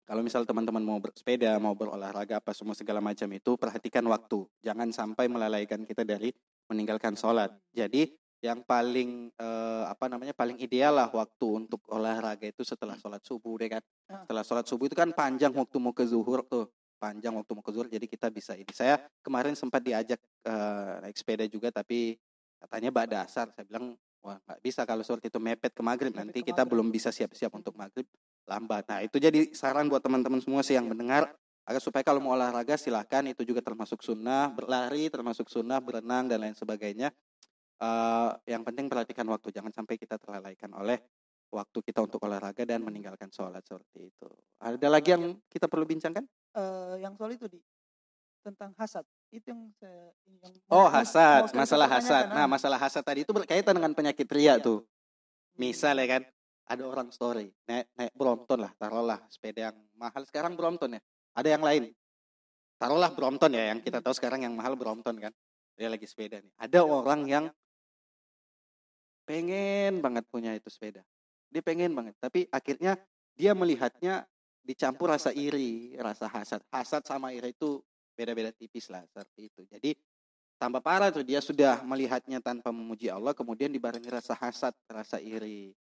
Kalau 0.08 0.24
misal 0.24 0.48
teman-teman 0.48 0.80
mau 0.80 1.04
bersepeda, 1.04 1.60
mau 1.60 1.76
berolahraga 1.76 2.40
apa 2.40 2.56
semua 2.56 2.72
segala 2.72 3.04
macam 3.04 3.28
itu 3.28 3.60
perhatikan 3.60 4.08
waktu. 4.08 4.48
Jangan 4.64 4.88
sampai 4.96 5.28
melalaikan 5.28 5.84
kita 5.84 6.08
dari 6.08 6.32
meninggalkan 6.72 7.20
sholat. 7.20 7.52
Jadi 7.76 8.16
yang 8.40 8.64
paling 8.64 9.36
eh, 9.36 9.84
apa 9.84 10.08
namanya 10.08 10.32
paling 10.32 10.64
ideal 10.64 10.96
lah 10.96 11.12
waktu 11.12 11.68
untuk 11.68 11.84
olahraga 11.92 12.48
itu 12.48 12.64
setelah 12.64 12.96
sholat 12.96 13.20
subuh 13.20 13.60
deh 13.60 13.68
kan. 13.68 13.84
Ah. 14.08 14.24
Setelah 14.24 14.44
sholat 14.48 14.66
subuh 14.72 14.88
itu 14.88 14.96
kan 14.96 15.12
panjang 15.12 15.52
waktu 15.52 15.76
mau 15.76 15.92
ke 15.92 16.08
zuhur 16.08 16.40
tuh 16.48 16.72
panjang 16.96 17.36
waktu 17.36 17.52
mau 17.52 17.62
ke 17.66 17.72
zuhur 17.76 17.92
jadi 17.92 18.08
kita 18.08 18.32
bisa 18.32 18.56
ini. 18.56 18.72
Saya 18.72 19.04
kemarin 19.20 19.60
sempat 19.60 19.84
diajak 19.84 20.24
eh, 20.48 20.94
naik 21.04 21.20
sepeda 21.20 21.44
juga 21.52 21.68
tapi 21.68 22.16
katanya 22.64 22.96
bak 22.96 23.08
dasar. 23.12 23.52
Saya 23.52 23.68
bilang 23.68 24.00
wah 24.24 24.40
nggak 24.40 24.60
bisa 24.64 24.88
kalau 24.88 25.04
seperti 25.04 25.28
itu 25.28 25.40
mepet 25.44 25.76
ke 25.76 25.84
maghrib 25.84 26.16
nanti 26.16 26.40
kita 26.40 26.64
belum 26.64 26.88
bisa 26.96 27.12
siap-siap 27.12 27.52
untuk 27.60 27.76
maghrib 27.76 28.08
lambat. 28.48 28.88
Nah 28.88 29.00
itu 29.04 29.20
jadi 29.20 29.52
saran 29.52 29.92
buat 29.92 30.00
teman-teman 30.00 30.40
semua 30.40 30.64
sih 30.64 30.74
yang 30.74 30.88
mendengar 30.88 31.30
agar 31.68 31.82
supaya 31.84 32.02
kalau 32.02 32.24
mau 32.24 32.32
olahraga 32.32 32.80
silahkan 32.80 33.28
itu 33.28 33.44
juga 33.44 33.60
termasuk 33.60 34.00
sunnah 34.00 34.48
berlari 34.56 35.12
termasuk 35.12 35.52
sunnah 35.52 35.84
berenang 35.84 36.32
dan 36.32 36.40
lain 36.40 36.56
sebagainya. 36.56 37.12
Eh, 37.78 38.30
yang 38.50 38.66
penting 38.66 38.90
perhatikan 38.90 39.28
waktu 39.30 39.54
jangan 39.54 39.70
sampai 39.70 40.00
kita 40.00 40.18
terlalaikan 40.18 40.72
oleh 40.74 40.98
waktu 41.52 41.78
kita 41.84 42.04
untuk 42.04 42.24
olahraga 42.24 42.64
dan 42.64 42.82
meninggalkan 42.82 43.30
sholat 43.30 43.62
seperti 43.62 44.10
itu. 44.10 44.28
Ada 44.64 44.88
lagi 44.88 45.14
yang 45.14 45.38
kita 45.52 45.68
perlu 45.70 45.86
bincangkan? 45.86 46.24
Eh, 46.58 46.96
yang 47.04 47.14
soal 47.20 47.36
itu 47.36 47.46
di 47.52 47.60
tentang 48.48 48.72
hasad 48.80 49.04
itu 49.28 49.52
yang 49.52 49.68
saya 49.76 50.08
yang 50.24 50.56
Oh 50.72 50.88
hasad, 50.88 51.52
masalah 51.52 51.88
hasad. 51.92 52.32
Nah 52.32 52.48
ah. 52.48 52.48
masalah 52.48 52.80
hasad 52.80 53.04
tadi 53.04 53.28
itu 53.28 53.32
berkaitan 53.36 53.76
dengan 53.76 53.92
penyakit 53.92 54.24
ria 54.32 54.56
Iya. 54.56 54.64
tuh. 54.64 54.80
Misal 55.60 56.00
ya 56.00 56.08
kan, 56.18 56.22
ada 56.68 56.84
orang 56.84 57.10
story 57.10 57.48
naik 57.66 57.88
naik 57.96 58.14
Brompton 58.14 58.60
lah, 58.68 58.72
taruhlah 58.76 59.20
sepeda 59.32 59.72
yang 59.72 59.78
mahal 59.96 60.24
sekarang 60.28 60.54
Brompton 60.60 61.00
ya. 61.00 61.02
Ada 61.38 61.50
yang 61.56 61.64
lain, 61.64 61.84
taruhlah 62.76 63.12
Brompton 63.16 63.52
ya, 63.56 63.72
yang 63.72 63.80
kita 63.80 64.04
tahu 64.04 64.14
sekarang 64.14 64.44
yang 64.44 64.54
mahal 64.54 64.76
Brompton 64.76 65.16
kan. 65.18 65.34
Dia 65.78 65.88
lagi 65.94 66.10
sepeda 66.10 66.42
nih. 66.42 66.54
Ada 66.58 66.82
orang 66.82 67.22
yang 67.30 67.46
pengen 69.30 70.02
banget 70.02 70.26
punya 70.28 70.52
itu 70.58 70.68
sepeda. 70.68 71.06
Dia 71.48 71.62
pengen 71.62 71.94
banget, 71.94 72.18
tapi 72.20 72.50
akhirnya 72.50 72.98
dia 73.38 73.54
melihatnya 73.54 74.26
dicampur 74.66 75.14
rasa 75.14 75.32
iri, 75.32 75.96
rasa 75.96 76.28
hasad. 76.28 76.60
Hasad 76.74 77.06
sama 77.08 77.32
iri 77.32 77.54
itu 77.56 77.80
beda-beda 78.18 78.50
tipis 78.52 78.90
lah 78.90 79.06
seperti 79.06 79.54
itu. 79.54 79.62
Jadi 79.70 79.94
tambah 80.58 80.82
parah 80.82 81.14
tuh 81.14 81.22
dia 81.22 81.38
sudah 81.38 81.86
melihatnya 81.86 82.42
tanpa 82.42 82.74
memuji 82.74 83.14
Allah 83.14 83.32
kemudian 83.38 83.70
dibarengi 83.70 84.10
rasa 84.10 84.34
hasad 84.34 84.74
rasa 84.90 85.22
iri 85.22 85.78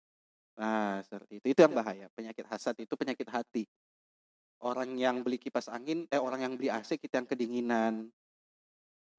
nah 0.56 1.00
seperti 1.04 1.38
itu. 1.40 1.46
Itu 1.52 1.60
yang 1.64 1.74
bahaya. 1.76 2.08
Penyakit 2.16 2.44
hasad 2.48 2.74
itu 2.80 2.96
penyakit 2.96 3.28
hati. 3.28 3.64
Orang 4.56 4.96
yang 4.96 5.20
beli 5.20 5.36
kipas 5.36 5.68
angin 5.68 6.08
eh 6.08 6.16
orang 6.16 6.40
yang 6.48 6.52
beli 6.56 6.72
AC 6.72 6.96
kita 6.96 7.20
yang 7.20 7.28
kedinginan. 7.28 8.08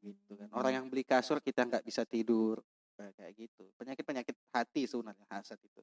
Gitu 0.02 0.34
kan. 0.34 0.50
Orang 0.54 0.73
yang 0.73 0.86
beli 0.89 1.06
kasur 1.06 1.38
kita 1.41 1.65
nggak 1.65 1.86
bisa 1.86 2.06
tidur. 2.10 2.62
Nah, 2.97 3.13
kayak 3.13 3.38
gitu. 3.38 3.69
Penyakit 3.78 4.02
penyakit 4.02 4.36
hati 4.50 4.89
sebenarnya 4.89 5.26
hasad 5.30 5.62
itu. 5.62 5.82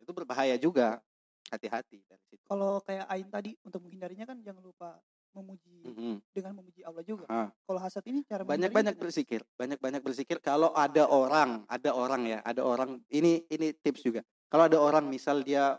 Itu 0.00 0.10
berbahaya 0.16 0.56
juga. 0.56 1.00
Hati-hati 1.48 2.04
dari 2.04 2.24
situ. 2.28 2.44
Kalau 2.44 2.80
kayak 2.84 3.08
Ain 3.08 3.28
tadi 3.32 3.56
untuk 3.64 3.80
menghindarinya 3.80 4.28
kan 4.28 4.36
jangan 4.44 4.60
lupa 4.60 5.00
memuji 5.32 5.80
Mhm. 5.80 6.16
dengan 6.32 6.52
memuji 6.60 6.84
Allah 6.84 7.04
juga. 7.04 7.24
Ah. 7.28 7.48
Kalau 7.64 7.80
hasad 7.80 8.04
ini 8.04 8.20
cara 8.24 8.44
banyak-banyak 8.44 8.96
berzikir 9.00 9.40
banyak-banyak 9.56 10.00
berzikir 10.04 10.40
kalau 10.44 10.72
ada 10.76 11.08
orang 11.08 11.64
ada 11.68 11.92
orang 11.96 12.28
ya 12.28 12.38
ada 12.44 12.64
orang 12.64 13.00
ini 13.08 13.44
ini 13.48 13.72
tips 13.76 14.04
juga 14.04 14.20
kalau 14.48 14.64
ada 14.66 14.78
orang 14.80 15.04
misal 15.06 15.40
dia 15.44 15.76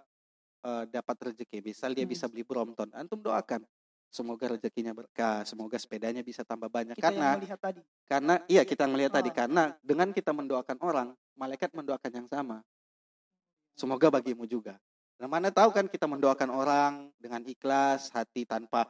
eh, 0.62 0.84
dapat 0.90 1.32
rezeki 1.34 1.62
misal 1.62 1.92
dia 1.94 2.06
Hmm. 2.06 2.14
bisa 2.14 2.26
beli 2.30 2.44
Brompton 2.46 2.90
antum 2.94 3.20
doakan. 3.20 3.66
Semoga 4.10 4.50
rezekinya 4.58 4.90
berkah 4.90 5.46
semoga 5.46 5.78
sepedanya 5.78 6.26
bisa 6.26 6.42
tambah 6.42 6.66
banyak 6.66 6.98
kita 6.98 7.14
karena 7.14 7.26
yang 7.30 7.38
melihat 7.38 7.60
tadi. 7.62 7.82
karena 8.10 8.34
iya 8.50 8.66
kita 8.66 8.90
melihat 8.90 9.14
tadi 9.22 9.30
karena 9.30 9.78
dengan 9.86 10.10
kita 10.10 10.34
mendoakan 10.34 10.78
orang 10.82 11.08
malaikat 11.38 11.70
mendoakan 11.78 12.12
yang 12.18 12.26
sama. 12.26 12.66
Semoga 13.78 14.10
bagimu 14.10 14.50
juga. 14.50 14.82
Nah 15.22 15.30
mana 15.30 15.54
tahu 15.54 15.70
kan 15.70 15.86
kita 15.86 16.10
mendoakan 16.10 16.50
orang 16.50 16.94
dengan 17.22 17.46
ikhlas 17.46 18.10
hati 18.10 18.50
tanpa 18.50 18.90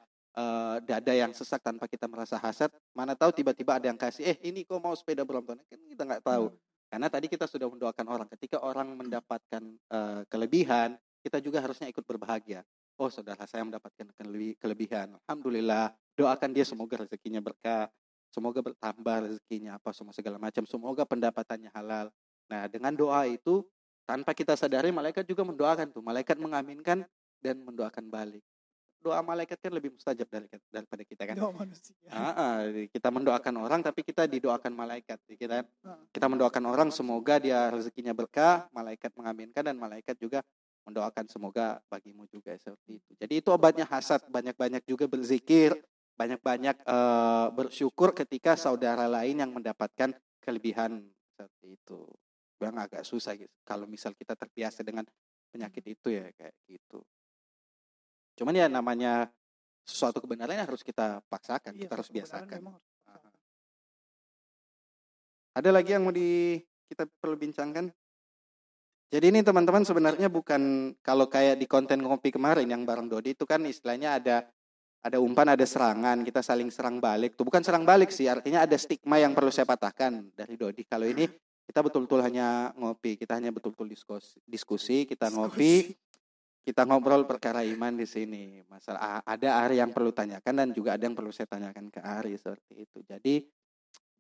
dada 0.88 1.12
yang 1.12 1.36
sesak 1.36 1.60
tanpa 1.60 1.84
kita 1.84 2.08
merasa 2.08 2.40
hasad. 2.40 2.72
Mana 2.96 3.12
tahu 3.12 3.36
tiba-tiba 3.36 3.76
ada 3.76 3.92
yang 3.92 4.00
kasih 4.00 4.24
eh 4.24 4.38
ini 4.48 4.64
kok 4.64 4.80
mau 4.80 4.96
sepeda 4.96 5.28
Brompton? 5.28 5.60
Kan 5.68 5.80
kita 5.84 6.08
nggak 6.08 6.24
tahu. 6.24 6.48
Hmm. 6.48 6.58
Karena 6.90 7.08
tadi 7.08 7.30
kita 7.30 7.46
sudah 7.46 7.70
mendoakan 7.70 8.06
orang 8.10 8.28
ketika 8.34 8.60
orang 8.66 8.98
mendapatkan 8.98 9.64
eh, 9.70 10.22
kelebihan 10.26 10.98
kita 11.22 11.38
juga 11.44 11.62
harusnya 11.62 11.86
ikut 11.92 12.02
berbahagia. 12.04 12.66
Oh 13.00 13.08
saudara 13.08 13.46
saya 13.48 13.64
mendapatkan 13.64 14.12
kelebi- 14.18 14.58
kelebihan. 14.60 15.16
Alhamdulillah 15.24 15.94
doakan 16.18 16.50
dia 16.52 16.66
semoga 16.66 17.00
rezekinya 17.06 17.40
berkah 17.40 17.88
semoga 18.34 18.60
bertambah 18.66 19.30
rezekinya 19.30 19.78
apa 19.78 19.94
semua 19.94 20.12
segala 20.12 20.42
macam. 20.42 20.66
Semoga 20.66 21.06
pendapatannya 21.06 21.70
halal. 21.72 22.10
Nah 22.50 22.66
dengan 22.66 22.98
doa 22.98 23.30
itu 23.30 23.62
tanpa 24.10 24.34
kita 24.34 24.58
sadari 24.58 24.90
malaikat 24.90 25.24
juga 25.30 25.46
mendoakan 25.46 25.94
tuh. 25.94 26.02
Malaikat 26.02 26.42
mengaminkan 26.42 27.06
dan 27.40 27.56
mendoakan 27.64 28.10
balik 28.12 28.44
doa 29.00 29.24
malaikat 29.24 29.58
kan 29.64 29.72
lebih 29.72 29.96
mustajab 29.96 30.28
dari, 30.28 30.46
daripada 30.68 31.04
kita 31.08 31.24
kan. 31.24 31.36
Doa 31.40 31.52
manusia. 31.56 31.96
Ah, 32.12 32.68
kita 32.92 33.10
mendoakan 33.10 33.56
orang 33.64 33.80
tapi 33.80 34.04
kita 34.04 34.28
didoakan 34.28 34.76
malaikat 34.76 35.18
kita 35.26 35.64
Ah. 35.84 35.96
kita 36.12 36.28
mendoakan 36.28 36.64
orang 36.68 36.90
semoga 36.92 37.40
dia 37.40 37.72
rezekinya 37.72 38.12
berkah 38.12 38.68
malaikat 38.76 39.16
mengaminkan 39.16 39.64
dan 39.64 39.76
malaikat 39.80 40.20
juga 40.20 40.44
mendoakan 40.84 41.26
semoga 41.30 41.80
bagimu 41.88 42.26
juga 42.28 42.56
seperti 42.58 43.00
itu. 43.00 43.12
Jadi 43.16 43.34
itu 43.40 43.50
obatnya 43.54 43.86
hasad. 43.88 44.26
Banyak-banyak 44.28 44.84
juga 44.84 45.08
berzikir 45.08 45.78
banyak-banyak 46.20 46.84
eh, 46.84 47.48
bersyukur 47.56 48.12
ketika 48.12 48.60
saudara 48.60 49.08
lain 49.08 49.40
yang 49.40 49.52
mendapatkan 49.56 50.12
kelebihan 50.44 51.00
seperti 51.32 51.80
itu. 51.80 52.04
Bang 52.60 52.76
agak 52.76 53.08
susah 53.08 53.40
gitu. 53.40 53.56
Kalau 53.64 53.88
misal 53.88 54.12
kita 54.12 54.36
terbiasa 54.36 54.84
dengan 54.84 55.08
penyakit 55.50 55.82
Hmm. 55.82 55.94
itu 55.96 56.08
ya 56.12 56.28
kayak 56.36 56.54
gitu 56.68 57.00
cuman 58.40 58.56
ya 58.56 58.72
namanya 58.72 59.28
sesuatu 59.84 60.24
kebenaran 60.24 60.56
yang 60.56 60.70
harus 60.70 60.80
kita 60.80 61.20
paksakan 61.28 61.76
Iya, 61.76 61.92
kita 61.92 61.94
harus 62.00 62.10
biasakan. 62.10 62.58
memang 62.64 62.76
Ah. 63.04 63.20
diusahakan. 63.20 63.34
ada 65.60 65.70
lagi 65.76 65.90
yang 65.92 66.04
mau 66.08 66.16
di 66.16 66.56
kita 66.88 67.04
perlu 67.20 67.36
bincangkan 67.36 67.92
jadi 69.10 69.26
ini 69.34 69.42
teman-teman 69.42 69.82
sebenarnya 69.82 70.30
bukan 70.30 70.94
kalau 71.02 71.26
kayak 71.26 71.58
di 71.58 71.66
konten 71.66 71.98
ngopi 72.06 72.30
kemarin 72.30 72.70
yang 72.70 72.86
bareng 72.86 73.10
Dodi 73.10 73.34
itu 73.34 73.42
kan 73.42 73.66
istilahnya 73.66 74.22
ada 74.22 74.38
ada 75.02 75.18
umpan 75.18 75.50
ada 75.50 75.66
serangan 75.66 76.22
kita 76.22 76.46
saling 76.46 76.70
serang 76.70 77.02
balik 77.02 77.34
tuh. 77.34 77.42
Bukan 77.42 77.66
serang 77.66 77.90
balik 77.90 78.14
sih 78.14 78.30
artinya 78.30 78.70
ada 78.70 78.78
stigma 78.78 79.18
yang 79.18 79.34
perlu 79.34 79.50
saya 79.50 79.66
patahkan 79.66 80.30
dari 80.38 80.54
Dodi. 80.54 80.86
Kalau 80.86 81.10
ini 81.10 81.26
kita 81.66 81.82
betul-betul 81.82 82.22
hanya 82.22 82.70
ngopi 82.78 83.18
kita 83.18 83.42
hanya 83.42 83.50
betul-betul 83.50 83.90
diskusi 83.90 84.38
diskusi 84.46 84.98
kita 85.10 85.34
ngopi 85.34 85.90
kita 86.70 86.86
ngobrol 86.86 87.26
perkara 87.26 87.66
iman 87.66 87.98
di 87.98 88.06
sini 88.06 88.62
masalah 88.70 89.26
ada 89.26 89.66
Ari 89.66 89.82
yang 89.82 89.90
perlu 89.90 90.14
tanyakan 90.14 90.54
dan 90.54 90.70
juga 90.70 90.94
ada 90.94 91.02
yang 91.02 91.18
perlu 91.18 91.34
saya 91.34 91.50
tanyakan 91.50 91.90
ke 91.90 91.98
Ari 91.98 92.38
seperti 92.38 92.86
itu. 92.86 93.02
Jadi 93.02 93.42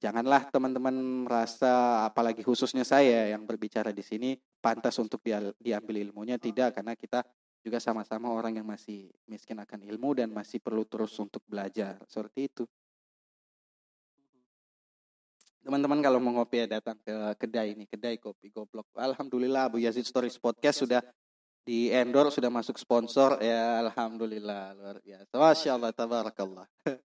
janganlah 0.01 0.49
teman-teman 0.49 1.29
merasa 1.29 2.01
apalagi 2.09 2.41
khususnya 2.41 2.81
saya 2.81 3.29
yang 3.29 3.45
berbicara 3.45 3.93
di 3.93 4.01
sini 4.01 4.33
pantas 4.57 4.97
untuk 4.97 5.21
dia- 5.21 5.53
diambil 5.62 6.09
ilmunya. 6.09 6.41
Tidak 6.41 6.73
karena 6.73 6.97
kita 6.97 7.21
juga 7.62 7.77
sama-sama 7.77 8.33
orang 8.33 8.57
yang 8.57 8.65
masih 8.65 9.13
miskin 9.29 9.62
akan 9.62 9.85
ilmu 9.85 10.17
dan 10.17 10.33
masih 10.33 10.57
perlu 10.57 10.89
terus 10.89 11.13
untuk 11.21 11.45
belajar 11.45 12.01
seperti 12.09 12.49
itu. 12.49 12.65
Teman-teman 15.62 16.01
kalau 16.01 16.17
mau 16.17 16.33
ngopi 16.33 16.65
ya 16.65 16.81
datang 16.81 16.97
ke 16.97 17.13
kedai 17.38 17.77
ini 17.77 17.85
kedai 17.85 18.17
kopi 18.17 18.49
goblok. 18.49 18.89
Alhamdulillah 18.97 19.69
Abu 19.69 19.77
Yazid 19.77 20.09
Stories 20.09 20.41
Podcast 20.41 20.81
sudah 20.81 21.05
di 21.69 21.93
endorse 21.93 22.41
sudah 22.41 22.49
masuk 22.49 22.82
sponsor. 22.82 23.38
Ya 23.45 23.86
alhamdulillah. 23.86 24.73
Luar 24.73 24.97
biasa. 25.05 25.29
Masya 25.38 25.71
Allah 25.77 25.93
tabarakallah. 25.93 26.65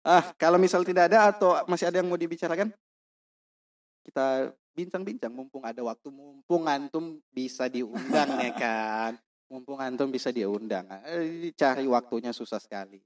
Ah 0.00 0.32
kalau 0.40 0.56
misal 0.56 0.80
tidak 0.80 1.12
ada 1.12 1.28
atau 1.28 1.60
masih 1.68 1.92
ada 1.92 2.00
yang 2.00 2.08
mau 2.08 2.16
dibicarakan? 2.16 2.72
Kita 4.00 4.48
bincang-bincang. 4.72 5.28
Mumpung 5.28 5.60
ada 5.60 5.76
waktu 5.84 6.08
mumpung 6.08 6.64
antum 6.64 7.20
bisa 7.28 7.68
diundang 7.68 8.32
ya 8.40 8.48
kan? 8.64 9.12
Mumpung 9.52 9.76
antum 9.76 10.08
bisa 10.08 10.32
diundang. 10.32 10.88
Eh, 11.04 11.52
cari 11.52 11.84
waktunya 11.84 12.32
susah 12.32 12.56
sekali. 12.56 12.96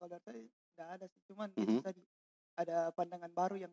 Kalau 0.00 0.16
saya 0.24 0.40
tidak 0.72 0.88
ada 0.88 1.04
sih, 1.04 1.20
cuman 1.28 1.48
Mhm. 1.52 1.84
tadi 1.84 2.00
ada 2.56 2.88
pandangan 2.96 3.28
baru 3.28 3.60
yang 3.60 3.72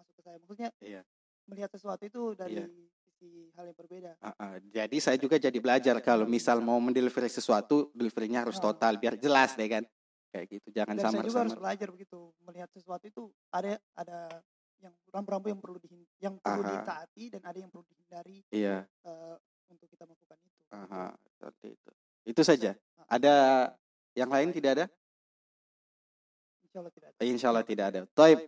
masuk 0.00 0.16
ke 0.16 0.22
saya. 0.24 0.40
Maksudnya 0.40 0.70
Iya. 0.80 1.04
melihat 1.44 1.68
sesuatu 1.76 2.08
itu 2.08 2.32
dari 2.32 2.56
Iya. 2.56 2.66
Sisi 3.20 3.52
hal 3.52 3.68
yang 3.68 3.76
berbeda. 3.76 4.12
Ah, 4.24 4.32
ah. 4.40 4.54
jadi 4.64 4.96
saya 4.96 5.20
juga 5.20 5.36
jadi 5.36 5.58
belajar 5.60 6.00
kalau 6.00 6.24
misal 6.24 6.64
mau 6.64 6.80
mendelivery 6.80 7.28
sesuatu 7.28 7.92
deliverynya 7.92 8.48
harus 8.48 8.56
total 8.56 8.96
biar 8.96 9.20
jelas 9.20 9.52
deh 9.52 9.68
kan 9.68 9.84
kayak 10.32 10.46
gitu 10.48 10.68
jangan 10.72 10.96
Dan 10.96 11.04
saya 11.04 11.12
juga 11.12 11.20
harus 11.20 11.34
samar-samar 11.36 11.60
belajar 11.60 11.88
begitu 11.92 12.18
melihat 12.40 12.68
sesuatu 12.72 13.04
itu 13.04 13.22
ada 13.52 13.76
ada 13.92 14.18
yang 14.80 14.94
rambu-rambu 15.12 15.52
yang 15.52 15.60
perlu 15.60 15.76
dihin, 15.76 16.08
yang 16.16 16.34
perlu 16.40 16.64
Aha. 16.64 16.72
ditaati 16.80 17.24
dan 17.36 17.42
ada 17.44 17.58
yang 17.60 17.68
perlu 17.68 17.84
dihindari 17.84 18.40
iya 18.48 18.88
eh, 19.04 19.36
untuk 19.68 19.86
kita 19.92 20.08
melakukan 20.08 20.38
itu. 20.40 20.60
Aha, 20.72 21.04
seperti 21.36 21.66
itu. 21.76 21.90
Itu 22.24 22.42
saja. 22.42 22.72
Ah. 22.96 23.20
Ada 23.20 23.34
yang 24.16 24.30
lain 24.32 24.48
tidak 24.50 24.70
ada? 24.80 24.86
Insya 26.64 26.78
Allah 26.80 26.92
tidak. 26.94 27.08
ada. 27.10 27.20
Insya 27.22 27.46
Allah 27.50 27.66
tidak 27.66 27.86
ada. 27.92 28.00
Taib. 28.14 28.38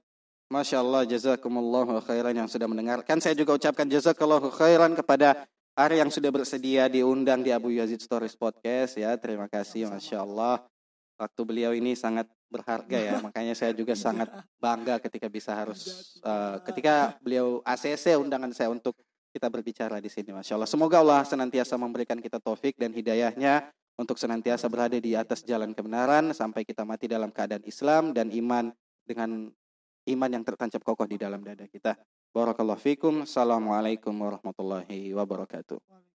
Masya 0.52 0.84
Allah, 0.84 1.08
jazakumullah 1.08 2.04
khairan 2.04 2.36
yang 2.36 2.44
sudah 2.44 2.68
mendengarkan. 2.68 3.16
Saya 3.24 3.32
juga 3.32 3.56
ucapkan 3.56 3.88
jazakallahu 3.88 4.52
khairan 4.52 4.92
kepada 4.92 5.48
Ari 5.72 6.04
yang 6.04 6.12
sudah 6.12 6.28
bersedia 6.28 6.84
diundang 6.92 7.40
di 7.40 7.48
Abu 7.48 7.72
Yazid 7.72 8.04
Stories 8.04 8.36
Podcast 8.36 9.00
ya. 9.00 9.16
Terima 9.16 9.48
kasih. 9.48 9.88
Masya 9.88 10.20
Allah. 10.20 10.60
Waktu 11.16 11.40
beliau 11.48 11.72
ini 11.72 11.96
sangat 11.96 12.28
berharga 12.52 13.00
ya. 13.00 13.16
Makanya 13.24 13.56
saya 13.56 13.72
juga 13.72 13.96
sangat 13.96 14.28
bangga 14.60 15.00
ketika 15.00 15.32
bisa 15.32 15.56
harus 15.56 16.12
eh, 16.20 16.56
ketika 16.68 17.16
beliau 17.24 17.64
ACC 17.64 18.20
undangan 18.20 18.52
saya 18.52 18.68
untuk 18.68 18.92
kita 19.32 19.48
berbicara 19.48 20.04
di 20.04 20.12
sini. 20.12 20.36
Masya 20.36 20.60
Allah. 20.60 20.68
Semoga 20.68 21.00
Allah 21.00 21.24
senantiasa 21.24 21.80
memberikan 21.80 22.20
kita 22.20 22.36
taufik 22.36 22.76
dan 22.76 22.92
hidayahnya 22.92 23.72
untuk 23.96 24.20
senantiasa 24.20 24.68
berada 24.68 25.00
di 25.00 25.16
atas 25.16 25.40
jalan 25.40 25.72
kebenaran 25.72 26.36
sampai 26.36 26.68
kita 26.68 26.84
mati 26.84 27.08
dalam 27.08 27.32
keadaan 27.32 27.64
Islam 27.64 28.12
dan 28.12 28.28
iman 28.28 28.68
dengan 29.08 29.48
iman 30.10 30.30
yang 30.30 30.42
tertancap 30.42 30.82
kokoh 30.82 31.06
di 31.06 31.20
dalam 31.20 31.42
dada 31.42 31.66
kita. 31.70 31.94
Barakallahu 32.32 32.80
fikum. 32.80 33.22
Assalamualaikum 33.22 34.12
warahmatullahi 34.12 35.14
wabarakatuh. 35.14 36.11